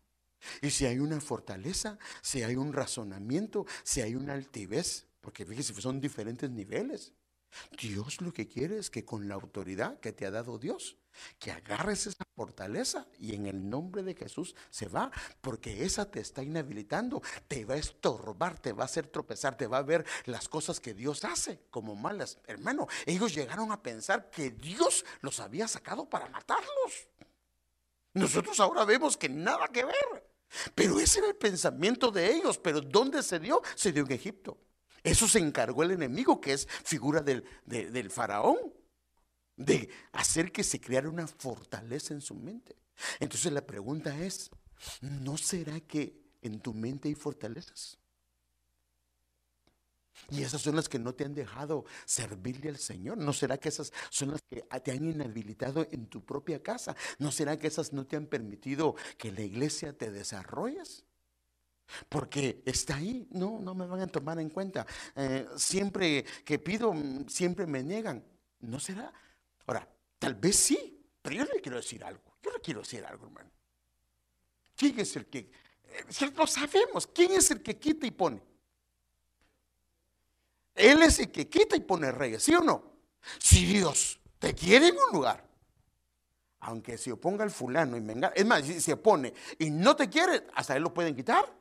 Y 0.63 0.71
si 0.71 0.87
hay 0.87 0.99
una 0.99 1.21
fortaleza, 1.21 1.99
si 2.23 2.43
hay 2.43 2.57
un 2.57 2.73
razonamiento, 2.73 3.67
si 3.83 4.01
hay 4.01 4.15
una 4.15 4.35
altivez, 4.35 5.07
porque 5.21 5.45
fíjese, 5.45 5.75
son 5.81 6.01
diferentes 6.01 6.51
niveles. 6.51 7.13
Dios 7.81 8.21
lo 8.21 8.33
que 8.33 8.47
quiere 8.47 8.79
es 8.79 8.91
que 8.91 9.05
con 9.05 9.29
la 9.29 9.35
autoridad 9.35 10.01
que 10.01 10.13
te 10.13 10.27
ha 10.27 10.31
dado 10.31 10.59
Dios, 10.59 10.99
que 11.39 11.51
agarres 11.51 12.07
esa 12.07 12.25
fortaleza 12.37 13.07
y 13.19 13.35
en 13.35 13.47
el 13.47 13.69
nombre 13.69 14.03
de 14.03 14.15
Jesús 14.15 14.55
se 14.71 14.87
va, 14.87 15.11
porque 15.41 15.85
esa 15.85 16.11
te 16.11 16.21
está 16.21 16.43
inhabilitando, 16.43 17.23
te 17.49 17.65
va 17.65 17.75
a 17.75 17.79
estorbar, 17.79 18.59
te 18.59 18.73
va 18.73 18.83
a 18.83 18.87
hacer 18.87 19.07
tropezar, 19.09 19.57
te 19.57 19.67
va 19.67 19.79
a 19.79 19.83
ver 19.83 20.05
las 20.27 20.49
cosas 20.49 20.79
que 20.79 20.95
Dios 20.95 21.25
hace 21.25 21.61
como 21.71 21.97
malas. 21.97 22.39
Hermano, 22.47 22.87
ellos 23.07 23.35
llegaron 23.35 23.73
a 23.73 23.83
pensar 23.83 24.31
que 24.31 24.51
Dios 24.51 25.05
los 25.21 25.41
había 25.41 25.67
sacado 25.69 26.09
para 26.09 26.29
matarlos. 26.29 27.09
Nosotros 28.19 28.59
ahora 28.61 28.85
vemos 28.85 29.17
que 29.17 29.29
nada 29.29 29.69
que 29.69 29.85
ver. 29.85 29.95
Pero 30.75 30.99
ese 30.99 31.21
era 31.21 31.29
el 31.29 31.37
pensamiento 31.37 32.11
de 32.11 32.33
ellos. 32.33 32.59
Pero 32.59 32.81
¿dónde 32.81 33.23
se 33.23 33.39
dio? 33.39 33.63
Se 33.75 33.93
dio 33.93 34.05
en 34.05 34.13
Egipto. 34.13 34.59
Eso 35.03 35.29
se 35.29 35.39
encargó 35.39 35.83
el 35.83 35.93
enemigo, 35.93 36.41
que 36.41 36.53
es 36.53 36.67
figura 36.85 37.21
del, 37.21 37.45
del 37.67 38.11
faraón 38.11 38.57
de 39.59 39.91
hacer 40.13 40.53
que 40.53 40.65
se 40.65 40.81
creara 40.81 41.09
una 41.09 41.27
fortaleza 41.27 42.15
en 42.15 42.21
su 42.21 42.35
mente. 42.35 42.77
Entonces 43.21 43.53
la 43.53 43.67
pregunta 43.67 44.17
es, 44.25 44.51
¿no 45.01 45.37
será 45.37 45.81
que 45.81 46.17
en 46.41 46.61
tu 46.61 46.73
mente 46.73 47.09
hay 47.09 47.15
fortalezas? 47.15 47.99
Y 50.31 50.43
esas 50.43 50.61
son 50.61 50.77
las 50.77 50.89
que 50.89 50.99
no 50.99 51.15
te 51.15 51.25
han 51.25 51.35
dejado 51.35 51.85
servirle 52.05 52.69
al 52.69 52.79
Señor. 52.79 53.19
¿No 53.19 53.33
será 53.33 53.59
que 53.59 53.69
esas 53.69 53.93
son 54.11 54.33
las 54.33 54.43
que 54.43 54.63
te 54.83 54.93
han 54.93 55.05
inhabilitado 55.05 55.87
en 55.91 56.07
tu 56.07 56.25
propia 56.25 56.63
casa? 56.63 56.95
¿No 57.19 57.33
será 57.33 57.59
que 57.59 57.67
esas 57.67 57.93
no 57.93 58.07
te 58.07 58.17
han 58.17 58.27
permitido 58.27 58.95
que 59.17 59.33
la 59.33 59.43
iglesia 59.43 59.93
te 59.93 60.11
desarrolles? 60.11 61.05
Porque 62.09 62.63
está 62.67 62.97
ahí, 62.97 63.27
no, 63.31 63.59
no 63.61 63.75
me 63.75 63.87
van 63.87 64.01
a 64.01 64.07
tomar 64.07 64.39
en 64.39 64.51
cuenta. 64.51 64.87
Eh, 65.17 65.47
siempre 65.57 66.25
que 66.45 66.59
pido, 66.59 66.95
siempre 67.27 67.67
me 67.67 67.83
niegan. 67.83 68.23
¿No 68.61 68.79
será? 68.79 69.13
Ahora, 69.67 69.89
tal 70.19 70.35
vez 70.35 70.57
sí, 70.57 71.01
pero 71.23 71.37
yo 71.37 71.45
le 71.45 71.61
quiero 71.61 71.79
decir 71.79 72.05
algo. 72.05 72.37
Yo 72.43 72.51
le 72.51 72.61
quiero 72.61 72.81
decir 72.81 73.05
algo, 73.05 73.27
hermano. 73.27 73.51
¿Quién 74.77 74.99
es 75.01 75.17
el 75.17 75.27
que, 75.27 75.39
eh, 75.39 76.33
lo 76.37 76.47
sabemos, 76.47 77.07
quién 77.07 77.33
es 77.33 77.51
el 77.51 77.63
que 77.63 77.79
quita 77.79 78.07
y 78.07 78.11
pone? 78.11 78.41
Él 80.79 81.03
es 81.03 81.19
el 81.19 81.31
que 81.31 81.49
quita 81.49 81.77
y 81.77 81.81
pone 81.81 82.11
reyes, 82.13 82.43
¿sí 82.43 82.55
o 82.55 82.61
no? 82.61 82.83
Si 83.39 83.67
Dios 83.67 84.21
te 84.39 84.55
quiere 84.55 84.89
en 84.89 84.97
un 84.97 85.13
lugar, 85.13 85.47
aunque 86.61 86.99
se 86.99 87.13
oponga 87.13 87.45
al 87.45 87.51
fulano 87.51 87.97
y 87.97 88.01
venga, 88.01 88.33
es 88.35 88.47
más, 88.47 88.65
si 88.65 88.81
se 88.81 88.95
opone 88.95 89.35
y 89.59 89.71
no 89.71 89.97
te 89.97 90.09
quiere, 90.09 90.47
hasta 90.55 90.77
él 90.77 90.83
lo 90.83 90.95
pueden 90.95 91.15
quitar. 91.15 91.53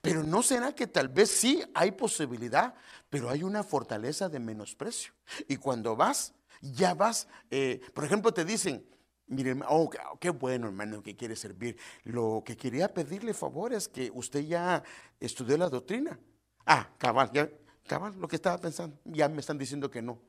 Pero 0.00 0.22
no 0.22 0.42
será 0.42 0.74
que 0.74 0.86
tal 0.86 1.08
vez 1.08 1.30
sí 1.30 1.62
hay 1.74 1.92
posibilidad, 1.92 2.74
pero 3.10 3.28
hay 3.28 3.42
una 3.42 3.62
fortaleza 3.62 4.28
de 4.28 4.38
menosprecio. 4.38 5.12
Y 5.48 5.56
cuando 5.56 5.96
vas, 5.96 6.34
ya 6.60 6.94
vas, 6.94 7.28
eh, 7.50 7.80
por 7.92 8.04
ejemplo, 8.04 8.32
te 8.32 8.44
dicen, 8.44 8.86
miren, 9.32 9.62
oh, 9.68 9.90
qué 10.20 10.30
bueno 10.30 10.66
hermano 10.66 11.02
que 11.02 11.16
quiere 11.16 11.36
servir. 11.36 11.76
Lo 12.04 12.42
que 12.44 12.56
quería 12.56 12.92
pedirle 12.92 13.34
favor 13.34 13.72
es 13.72 13.88
que 13.88 14.10
usted 14.14 14.40
ya 14.40 14.82
estudió 15.20 15.56
la 15.56 15.68
doctrina. 15.68 16.18
Ah, 16.66 16.88
cabal, 16.98 17.30
ya, 17.32 17.50
cabal, 17.86 18.14
lo 18.18 18.28
que 18.28 18.36
estaba 18.36 18.58
pensando, 18.58 18.96
ya 19.04 19.28
me 19.28 19.40
están 19.40 19.58
diciendo 19.58 19.90
que 19.90 20.02
no. 20.02 20.20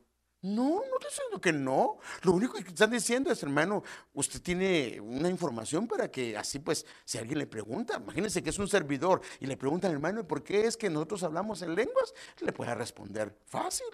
No, 0.42 0.74
no 0.74 0.98
estoy 0.98 1.10
diciendo 1.10 1.40
que 1.40 1.52
no. 1.54 1.98
Lo 2.22 2.32
único 2.32 2.52
que 2.54 2.68
están 2.68 2.90
diciendo 2.90 3.30
es, 3.30 3.42
hermano, 3.42 3.82
usted 4.12 4.42
tiene 4.42 5.00
una 5.00 5.30
información 5.30 5.88
para 5.88 6.10
que 6.10 6.36
así 6.36 6.58
pues, 6.58 6.84
si 7.06 7.16
alguien 7.16 7.38
le 7.38 7.46
pregunta, 7.46 7.96
imagínense 7.96 8.42
que 8.42 8.50
es 8.50 8.58
un 8.58 8.68
servidor 8.68 9.22
y 9.40 9.46
le 9.46 9.56
preguntan, 9.56 9.90
hermano, 9.92 10.26
¿por 10.26 10.42
qué 10.42 10.66
es 10.66 10.76
que 10.76 10.90
nosotros 10.90 11.22
hablamos 11.22 11.62
en 11.62 11.74
lenguas? 11.74 12.12
Le 12.40 12.52
puede 12.52 12.74
responder 12.74 13.34
fácil. 13.46 13.86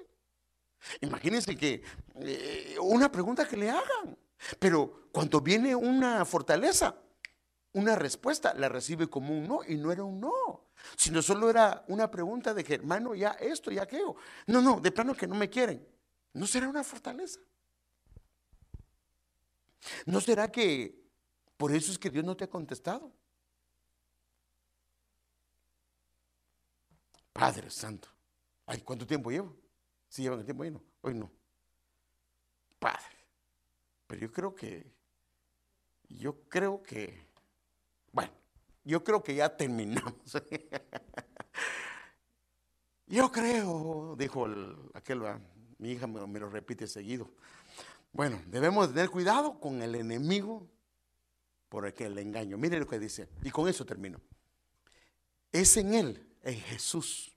Imagínense 1.03 1.55
que 1.57 1.83
eh, 2.17 2.77
una 2.81 3.13
pregunta 3.13 3.47
que 3.47 3.57
le 3.57 3.71
hagan, 3.71 4.19
pero 4.59 5.09
cuando 5.13 5.41
viene 5.41 5.75
una 5.75 6.25
fortaleza, 6.25 6.97
una 7.73 7.95
respuesta, 7.95 8.55
la 8.55 8.69
recibe 8.69 9.09
como 9.09 9.33
un 9.37 9.47
no 9.47 9.61
y 9.67 9.77
no 9.77 9.93
era 9.93 10.05
un 10.05 10.21
no, 10.21 10.71
sino 10.97 11.23
solo 11.23 11.51
era 11.51 11.85
una 11.89 12.11
pregunta 12.11 12.55
de 12.55 12.65
que, 12.65 12.75
hermano, 12.75 13.15
ya 13.15 13.31
esto, 13.33 13.71
ya 13.71 13.83
aquello. 13.83 14.17
No, 14.47 14.61
no, 14.61 14.81
de 14.81 14.91
plano 14.91 15.15
que 15.15 15.27
no 15.27 15.35
me 15.35 15.49
quieren. 15.49 15.87
¿No 16.33 16.47
será 16.47 16.69
una 16.69 16.85
fortaleza? 16.85 17.41
¿No 20.07 20.21
será 20.21 20.51
que 20.51 21.01
por 21.57 21.73
eso 21.73 21.93
es 21.93 21.99
que 21.99 22.11
Dios 22.11 22.25
no 22.25 22.37
te 22.37 22.45
ha 22.45 22.51
contestado? 22.51 23.13
Padre 27.33 27.71
Santo. 27.71 28.09
Ay, 28.67 28.83
¿cuánto 28.83 29.07
tiempo 29.07 29.31
llevo? 29.31 29.57
¿Sí 30.09 30.23
llevan 30.23 30.41
el 30.41 30.45
tiempo 30.45 30.63
ahí? 30.63 30.71
No, 30.71 30.83
hoy 31.01 31.15
no. 31.15 31.31
Padre. 32.79 33.20
Pero 34.11 34.23
yo 34.23 34.33
creo 34.33 34.55
que, 34.57 34.93
yo 36.09 36.43
creo 36.49 36.83
que, 36.83 37.29
bueno, 38.11 38.33
yo 38.83 39.05
creo 39.05 39.23
que 39.23 39.37
ya 39.37 39.57
terminamos. 39.57 40.15
yo 43.07 43.31
creo, 43.31 44.17
dijo 44.19 44.49
aquel 44.95 45.23
mi 45.79 45.93
hija 45.93 46.09
me, 46.09 46.41
lo 46.41 46.51
repite 46.51 46.89
seguido. 46.89 47.31
Bueno, 48.13 48.43
debemos 48.49 48.89
tener 48.89 49.11
cuidado 49.11 49.61
con 49.61 49.81
el 49.81 49.95
enemigo 49.95 50.69
por 51.69 51.87
el 51.87 51.95
que 51.95 52.11
le 52.11 52.21
engaño. 52.21 52.59
Mire 52.59 52.81
lo 52.81 52.89
que 52.89 52.99
dice, 52.99 53.29
y 53.45 53.53
con 53.53 53.69
eso 53.69 53.87
termino. 53.87 54.21
Es 55.53 55.77
en 55.77 55.95
Él, 55.95 56.37
en 56.43 56.59
Jesús, 56.59 57.33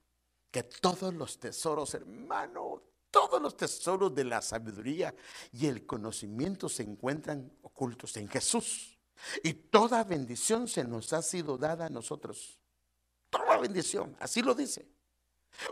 que 0.50 0.64
todos 0.64 1.14
los 1.14 1.40
tesoros, 1.40 1.94
hermano, 1.94 2.82
todos 3.14 3.40
los 3.40 3.56
tesoros 3.56 4.16
de 4.16 4.24
la 4.24 4.42
sabiduría 4.42 5.14
y 5.52 5.68
el 5.68 5.86
conocimiento 5.86 6.68
se 6.68 6.82
encuentran 6.82 7.54
ocultos 7.62 8.18
en 8.18 8.28
Jesús. 8.28 8.98
Y 9.44 9.54
toda 9.54 10.04
bendición 10.04 10.68
se 10.68 10.84
nos 10.84 11.14
ha 11.14 11.22
sido 11.22 11.56
dada 11.60 11.86
a 11.86 11.90
nosotros. 11.90 12.58
Toda 13.30 13.58
bendición, 13.58 14.18
así 14.20 14.42
lo 14.42 14.56
dice. 14.56 14.88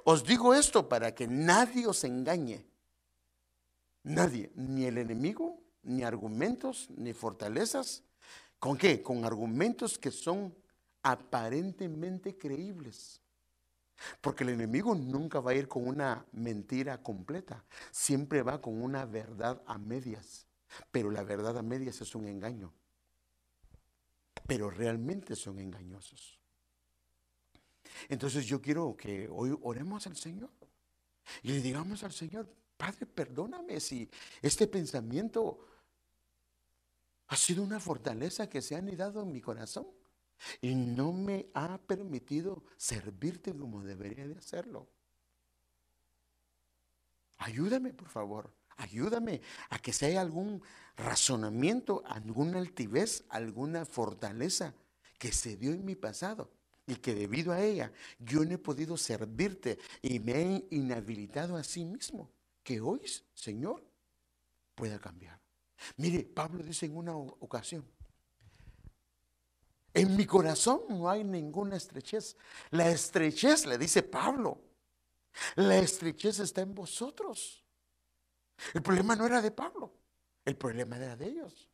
Os 0.03 0.23
digo 0.23 0.53
esto 0.53 0.87
para 0.87 1.15
que 1.15 1.27
nadie 1.27 1.87
os 1.87 2.03
engañe. 2.03 2.63
Nadie, 4.03 4.51
ni 4.53 4.85
el 4.85 4.99
enemigo, 4.99 5.59
ni 5.81 6.03
argumentos, 6.03 6.91
ni 6.91 7.11
fortalezas. 7.11 8.03
¿Con 8.59 8.77
qué? 8.77 9.01
Con 9.01 9.25
argumentos 9.25 9.97
que 9.97 10.11
son 10.11 10.55
aparentemente 11.01 12.37
creíbles. 12.37 13.19
Porque 14.19 14.43
el 14.43 14.51
enemigo 14.51 14.95
nunca 14.95 15.39
va 15.39 15.51
a 15.51 15.55
ir 15.55 15.67
con 15.67 15.87
una 15.87 16.25
mentira 16.31 17.01
completa, 17.01 17.63
siempre 17.91 18.41
va 18.41 18.61
con 18.61 18.81
una 18.81 19.05
verdad 19.05 19.61
a 19.65 19.77
medias. 19.77 20.47
Pero 20.91 21.11
la 21.11 21.23
verdad 21.23 21.57
a 21.57 21.61
medias 21.61 22.01
es 22.01 22.15
un 22.15 22.27
engaño. 22.27 22.73
Pero 24.47 24.69
realmente 24.69 25.35
son 25.35 25.59
engañosos. 25.59 26.39
Entonces 28.09 28.45
yo 28.45 28.61
quiero 28.61 28.95
que 28.95 29.27
hoy 29.29 29.57
oremos 29.61 30.07
al 30.07 30.15
Señor 30.15 30.49
y 31.43 31.49
le 31.49 31.61
digamos 31.61 32.03
al 32.03 32.11
Señor, 32.11 32.47
Padre, 32.77 33.05
perdóname 33.05 33.79
si 33.79 34.09
este 34.41 34.67
pensamiento 34.67 35.67
ha 37.27 37.35
sido 37.35 37.63
una 37.63 37.79
fortaleza 37.79 38.49
que 38.49 38.61
se 38.61 38.75
ha 38.75 38.79
anidado 38.79 39.21
en 39.21 39.31
mi 39.31 39.39
corazón 39.39 39.87
y 40.61 40.75
no 40.75 41.13
me 41.13 41.47
ha 41.53 41.77
permitido 41.77 42.63
servirte 42.77 43.53
como 43.53 43.83
debería 43.83 44.27
de 44.27 44.37
hacerlo. 44.37 44.87
Ayúdame, 47.37 47.93
por 47.93 48.07
favor. 48.07 48.53
Ayúdame 48.77 49.41
a 49.69 49.79
que 49.79 49.93
si 49.93 50.05
hay 50.05 50.15
algún 50.15 50.61
razonamiento, 50.95 52.03
alguna 52.05 52.59
altivez, 52.59 53.23
alguna 53.29 53.85
fortaleza 53.85 54.73
que 55.19 55.31
se 55.31 55.55
dio 55.55 55.71
en 55.71 55.85
mi 55.85 55.95
pasado 55.95 56.51
y 56.87 56.95
que 56.95 57.13
debido 57.13 57.51
a 57.51 57.61
ella 57.61 57.91
yo 58.19 58.43
no 58.43 58.55
he 58.55 58.57
podido 58.57 58.97
servirte 58.97 59.77
y 60.01 60.19
me 60.19 60.33
he 60.33 60.67
inhabilitado 60.71 61.57
a 61.57 61.63
sí 61.63 61.85
mismo, 61.85 62.31
que 62.63 62.81
hoy, 62.81 63.01
Señor, 63.33 63.83
pueda 64.73 64.99
cambiar. 64.99 65.39
Mire, 65.97 66.23
Pablo 66.23 66.63
dice 66.63 66.87
en 66.87 66.97
una 66.97 67.15
ocasión, 67.15 67.85
en 69.93 70.15
mi 70.15 70.25
corazón 70.25 70.81
no 70.89 71.09
hay 71.09 71.23
ninguna 71.23 71.75
estrechez. 71.75 72.37
La 72.71 72.89
estrechez, 72.89 73.65
le 73.65 73.77
dice 73.77 74.03
Pablo, 74.03 74.61
la 75.55 75.77
estrechez 75.77 76.39
está 76.39 76.61
en 76.61 76.73
vosotros. 76.73 77.63
El 78.73 78.81
problema 78.81 79.15
no 79.15 79.25
era 79.25 79.41
de 79.41 79.51
Pablo, 79.51 79.93
el 80.45 80.55
problema 80.55 80.97
era 80.97 81.15
de 81.15 81.27
ellos. 81.27 81.69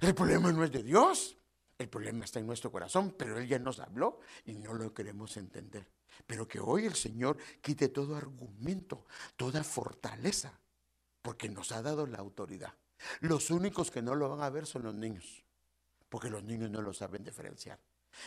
El 0.00 0.14
problema 0.14 0.52
no 0.52 0.64
es 0.64 0.72
de 0.72 0.82
Dios, 0.82 1.36
el 1.78 1.88
problema 1.88 2.24
está 2.24 2.40
en 2.40 2.46
nuestro 2.46 2.70
corazón, 2.70 3.14
pero 3.16 3.38
Él 3.38 3.48
ya 3.48 3.58
nos 3.58 3.80
habló 3.80 4.20
y 4.44 4.54
no 4.54 4.74
lo 4.74 4.92
queremos 4.92 5.36
entender. 5.36 5.88
Pero 6.26 6.46
que 6.46 6.60
hoy 6.60 6.86
el 6.86 6.94
Señor 6.94 7.38
quite 7.60 7.88
todo 7.88 8.16
argumento, 8.16 9.06
toda 9.36 9.64
fortaleza, 9.64 10.58
porque 11.22 11.48
nos 11.48 11.72
ha 11.72 11.82
dado 11.82 12.06
la 12.06 12.18
autoridad. 12.18 12.74
Los 13.20 13.50
únicos 13.50 13.90
que 13.90 14.02
no 14.02 14.14
lo 14.14 14.28
van 14.28 14.42
a 14.42 14.50
ver 14.50 14.66
son 14.66 14.82
los 14.82 14.94
niños, 14.94 15.44
porque 16.10 16.28
los 16.28 16.44
niños 16.44 16.70
no 16.70 16.82
lo 16.82 16.92
saben 16.92 17.24
diferenciar. 17.24 17.78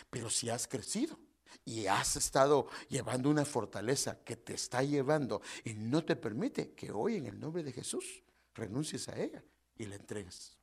Pero 0.09 0.31
si 0.31 0.49
has 0.49 0.67
crecido 0.67 1.19
y 1.65 1.85
has 1.85 2.15
estado 2.15 2.67
llevando 2.89 3.29
una 3.29 3.45
fortaleza 3.45 4.23
que 4.23 4.35
te 4.35 4.55
está 4.55 4.81
llevando 4.81 5.41
y 5.63 5.73
no 5.75 6.03
te 6.03 6.15
permite 6.15 6.71
que 6.73 6.91
hoy 6.91 7.17
en 7.17 7.27
el 7.27 7.39
nombre 7.39 7.61
de 7.61 7.73
Jesús 7.73 8.23
renuncies 8.55 9.07
a 9.09 9.19
ella 9.19 9.43
y 9.77 9.85
la 9.85 9.95
entregues. 9.95 10.57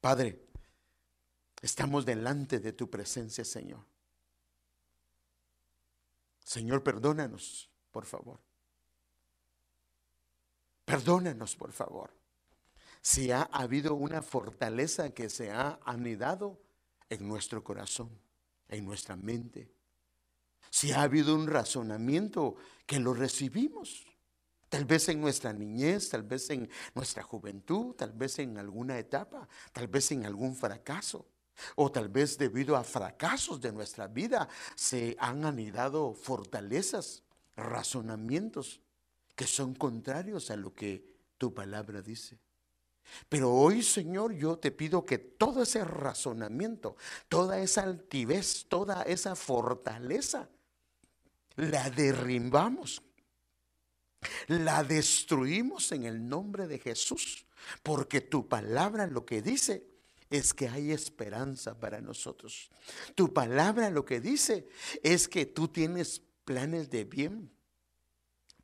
Padre, 0.00 0.40
estamos 1.60 2.06
delante 2.06 2.60
de 2.60 2.72
tu 2.72 2.88
presencia, 2.88 3.44
Señor. 3.44 3.84
Señor, 6.44 6.82
perdónanos, 6.82 7.70
por 7.90 8.04
favor. 8.04 8.38
Perdónanos, 10.84 11.56
por 11.56 11.72
favor. 11.72 12.23
Si 13.04 13.30
ha 13.30 13.42
habido 13.42 13.94
una 13.94 14.22
fortaleza 14.22 15.10
que 15.10 15.28
se 15.28 15.50
ha 15.50 15.78
anidado 15.84 16.58
en 17.10 17.28
nuestro 17.28 17.62
corazón, 17.62 18.08
en 18.66 18.86
nuestra 18.86 19.14
mente. 19.14 19.70
Si 20.70 20.90
ha 20.90 21.02
habido 21.02 21.34
un 21.34 21.46
razonamiento 21.46 22.56
que 22.86 22.98
lo 22.98 23.12
recibimos, 23.12 24.06
tal 24.70 24.86
vez 24.86 25.06
en 25.10 25.20
nuestra 25.20 25.52
niñez, 25.52 26.08
tal 26.08 26.22
vez 26.22 26.48
en 26.48 26.66
nuestra 26.94 27.22
juventud, 27.22 27.94
tal 27.94 28.12
vez 28.12 28.38
en 28.38 28.56
alguna 28.56 28.98
etapa, 28.98 29.46
tal 29.74 29.86
vez 29.88 30.10
en 30.10 30.24
algún 30.24 30.56
fracaso. 30.56 31.26
O 31.76 31.92
tal 31.92 32.08
vez 32.08 32.38
debido 32.38 32.74
a 32.74 32.84
fracasos 32.84 33.60
de 33.60 33.70
nuestra 33.70 34.08
vida 34.08 34.48
se 34.76 35.14
han 35.20 35.44
anidado 35.44 36.14
fortalezas, 36.14 37.22
razonamientos 37.54 38.80
que 39.36 39.46
son 39.46 39.74
contrarios 39.74 40.50
a 40.50 40.56
lo 40.56 40.72
que 40.72 41.04
tu 41.36 41.52
palabra 41.52 42.00
dice. 42.00 42.38
Pero 43.28 43.52
hoy, 43.52 43.82
Señor, 43.82 44.34
yo 44.34 44.58
te 44.58 44.70
pido 44.70 45.04
que 45.04 45.18
todo 45.18 45.62
ese 45.62 45.84
razonamiento, 45.84 46.96
toda 47.28 47.58
esa 47.58 47.82
altivez, 47.82 48.66
toda 48.68 49.02
esa 49.02 49.36
fortaleza, 49.36 50.48
la 51.56 51.90
derrimbamos, 51.90 53.02
la 54.48 54.82
destruimos 54.82 55.92
en 55.92 56.04
el 56.04 56.28
nombre 56.28 56.66
de 56.66 56.78
Jesús, 56.78 57.46
porque 57.82 58.20
tu 58.20 58.48
palabra 58.48 59.06
lo 59.06 59.24
que 59.24 59.42
dice 59.42 59.86
es 60.30 60.52
que 60.52 60.68
hay 60.68 60.90
esperanza 60.90 61.78
para 61.78 62.00
nosotros. 62.00 62.70
Tu 63.14 63.32
palabra 63.32 63.90
lo 63.90 64.04
que 64.04 64.20
dice 64.20 64.66
es 65.02 65.28
que 65.28 65.46
tú 65.46 65.68
tienes 65.68 66.22
planes 66.44 66.90
de 66.90 67.04
bien 67.04 67.52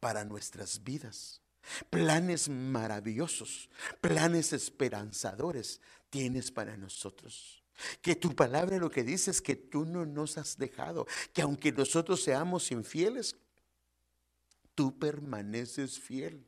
para 0.00 0.24
nuestras 0.24 0.82
vidas. 0.82 1.39
Planes 1.90 2.48
maravillosos, 2.48 3.68
planes 4.00 4.52
esperanzadores 4.52 5.80
tienes 6.08 6.50
para 6.50 6.76
nosotros. 6.76 7.62
Que 8.02 8.14
tu 8.14 8.34
palabra 8.34 8.78
lo 8.78 8.90
que 8.90 9.04
dice 9.04 9.30
es 9.30 9.40
que 9.40 9.56
tú 9.56 9.84
no 9.84 10.04
nos 10.04 10.36
has 10.36 10.58
dejado, 10.58 11.06
que 11.32 11.42
aunque 11.42 11.72
nosotros 11.72 12.22
seamos 12.22 12.70
infieles, 12.70 13.36
tú 14.74 14.98
permaneces 14.98 15.98
fiel. 15.98 16.46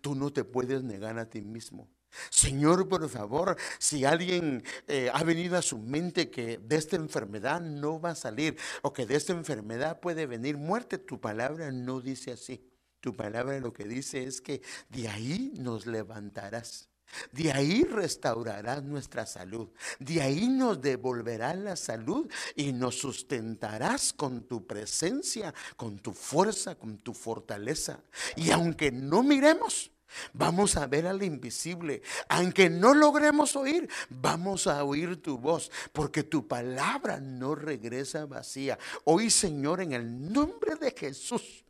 Tú 0.00 0.14
no 0.14 0.32
te 0.32 0.44
puedes 0.44 0.82
negar 0.82 1.18
a 1.18 1.28
ti 1.28 1.40
mismo. 1.40 1.88
Señor, 2.28 2.88
por 2.88 3.08
favor, 3.08 3.56
si 3.78 4.04
alguien 4.04 4.64
eh, 4.88 5.10
ha 5.12 5.22
venido 5.22 5.56
a 5.56 5.62
su 5.62 5.78
mente 5.78 6.28
que 6.28 6.58
de 6.58 6.76
esta 6.76 6.96
enfermedad 6.96 7.60
no 7.60 8.00
va 8.00 8.10
a 8.10 8.14
salir 8.16 8.56
o 8.82 8.92
que 8.92 9.06
de 9.06 9.14
esta 9.14 9.32
enfermedad 9.32 10.00
puede 10.00 10.26
venir 10.26 10.56
muerte, 10.56 10.98
tu 10.98 11.20
palabra 11.20 11.70
no 11.70 12.00
dice 12.00 12.32
así. 12.32 12.69
Tu 13.00 13.14
palabra 13.14 13.58
lo 13.60 13.72
que 13.72 13.84
dice 13.84 14.24
es 14.24 14.40
que 14.40 14.62
de 14.88 15.08
ahí 15.08 15.52
nos 15.56 15.86
levantarás. 15.86 16.90
De 17.32 17.52
ahí 17.52 17.82
restaurarás 17.84 18.82
nuestra 18.82 19.26
salud. 19.26 19.68
De 19.98 20.22
ahí 20.22 20.48
nos 20.48 20.80
devolverás 20.80 21.56
la 21.56 21.76
salud 21.76 22.30
y 22.54 22.72
nos 22.72 22.98
sustentarás 22.98 24.12
con 24.12 24.42
tu 24.46 24.66
presencia, 24.66 25.52
con 25.76 25.98
tu 25.98 26.12
fuerza, 26.12 26.76
con 26.76 26.98
tu 26.98 27.12
fortaleza. 27.14 28.00
Y 28.36 28.50
aunque 28.50 28.92
no 28.92 29.22
miremos, 29.22 29.90
Vamos 30.32 30.76
a 30.76 30.88
ver 30.88 31.06
al 31.06 31.22
invisible. 31.22 32.02
Aunque 32.28 32.68
no 32.68 32.94
logremos 32.94 33.54
oír, 33.54 33.88
vamos 34.08 34.66
a 34.66 34.82
oír 34.82 35.22
tu 35.22 35.38
voz, 35.38 35.70
porque 35.92 36.24
tu 36.24 36.48
palabra 36.48 37.20
no 37.20 37.54
regresa 37.54 38.26
vacía. 38.26 38.76
Hoy, 39.04 39.30
Señor, 39.30 39.80
en 39.80 39.92
el 39.92 40.32
nombre 40.32 40.74
de 40.74 40.90
Jesús, 40.90 41.64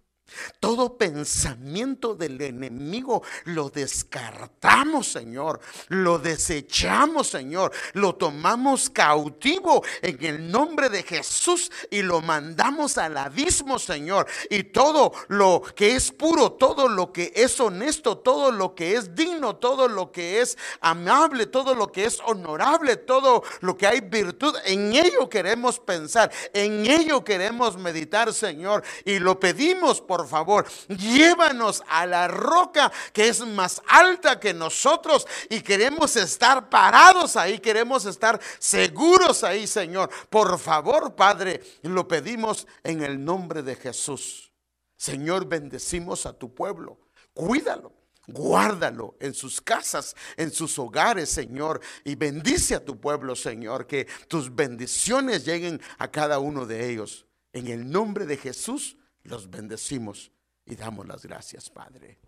todo 0.59 0.97
pensamiento 0.97 2.14
del 2.14 2.41
enemigo 2.41 3.22
lo 3.45 3.70
descartamos, 3.70 5.09
Señor. 5.09 5.61
Lo 5.89 6.18
desechamos, 6.18 7.28
Señor. 7.28 7.72
Lo 7.95 8.14
tomamos 8.14 8.91
cautivo 8.91 9.83
en 10.03 10.24
el 10.24 10.51
nombre 10.51 10.89
de 10.89 11.03
Jesús 11.03 11.70
y 11.91 12.03
lo 12.03 12.20
mandamos 12.20 12.99
al 12.99 13.16
abismo, 13.16 13.78
Señor. 13.78 14.26
Y 14.49 14.64
todo 14.64 15.12
lo 15.28 15.62
que 15.74 15.97
es 15.97 16.11
puro, 16.12 16.53
todo 16.53 16.89
lo 16.89 17.12
que 17.12 17.33
es 17.35 17.59
honesto, 17.61 18.18
todo 18.18 18.51
lo 18.53 18.74
que 18.74 18.95
es 18.95 19.14
digno, 19.14 19.57
todo 19.57 19.89
lo 19.89 20.12
que 20.12 20.41
es 20.41 20.57
amable, 20.81 21.47
todo 21.47 21.74
lo 21.74 21.91
que 21.91 22.05
es 22.05 22.20
honorable, 22.26 22.97
todo 22.97 23.43
lo 23.61 23.76
que 23.76 23.87
hay 23.87 24.01
virtud, 24.01 24.55
en 24.64 24.93
ello 24.95 25.28
queremos 25.28 25.78
pensar, 25.78 26.31
en 26.53 26.87
ello 26.87 27.24
queremos 27.24 27.76
meditar, 27.76 28.33
Señor. 28.33 28.83
Y 29.05 29.18
lo 29.18 29.39
pedimos 29.39 30.01
por 30.01 30.19
por 30.20 30.28
favor, 30.28 30.66
llévanos 30.88 31.82
a 31.88 32.04
la 32.04 32.28
roca 32.28 32.92
que 33.10 33.28
es 33.28 33.40
más 33.40 33.80
alta 33.88 34.38
que 34.38 34.52
nosotros 34.52 35.26
y 35.48 35.62
queremos 35.62 36.14
estar 36.14 36.68
parados 36.68 37.36
ahí, 37.36 37.58
queremos 37.58 38.04
estar 38.04 38.38
seguros 38.58 39.42
ahí, 39.44 39.66
Señor. 39.66 40.10
Por 40.28 40.58
favor, 40.58 41.14
Padre, 41.14 41.62
lo 41.84 42.06
pedimos 42.06 42.66
en 42.84 43.02
el 43.02 43.24
nombre 43.24 43.62
de 43.62 43.76
Jesús. 43.76 44.52
Señor, 44.94 45.46
bendecimos 45.46 46.26
a 46.26 46.34
tu 46.34 46.52
pueblo. 46.54 46.98
Cuídalo. 47.32 47.90
Guárdalo 48.26 49.16
en 49.20 49.32
sus 49.32 49.60
casas, 49.60 50.14
en 50.36 50.52
sus 50.52 50.78
hogares, 50.78 51.30
Señor, 51.30 51.80
y 52.04 52.14
bendice 52.14 52.74
a 52.76 52.84
tu 52.84 53.00
pueblo, 53.00 53.34
Señor, 53.34 53.86
que 53.86 54.06
tus 54.28 54.54
bendiciones 54.54 55.46
lleguen 55.46 55.80
a 55.98 56.08
cada 56.10 56.38
uno 56.38 56.66
de 56.66 56.90
ellos. 56.90 57.26
En 57.52 57.66
el 57.66 57.90
nombre 57.90 58.26
de 58.26 58.36
Jesús 58.36 58.98
los 59.24 59.50
bendecimos 59.50 60.32
y 60.64 60.76
damos 60.76 61.06
las 61.06 61.24
gracias, 61.24 61.68
Padre. 61.68 62.18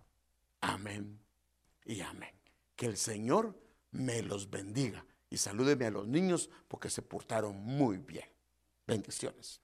Amén 0.61 1.19
y 1.85 2.01
amén. 2.01 2.35
Que 2.77 2.87
el 2.87 2.97
Señor 2.97 3.59
me 3.91 4.23
los 4.23 4.51
bendiga 4.51 5.07
y 5.31 5.39
salúdeme 5.39 5.87
a 5.87 5.91
los 5.91 6.07
niños 6.07 6.51
porque 6.69 6.91
se 6.91 7.03
portaron 7.03 7.57
muy 7.57 7.97
bien. 7.99 8.29
Bendiciones. 8.87 9.62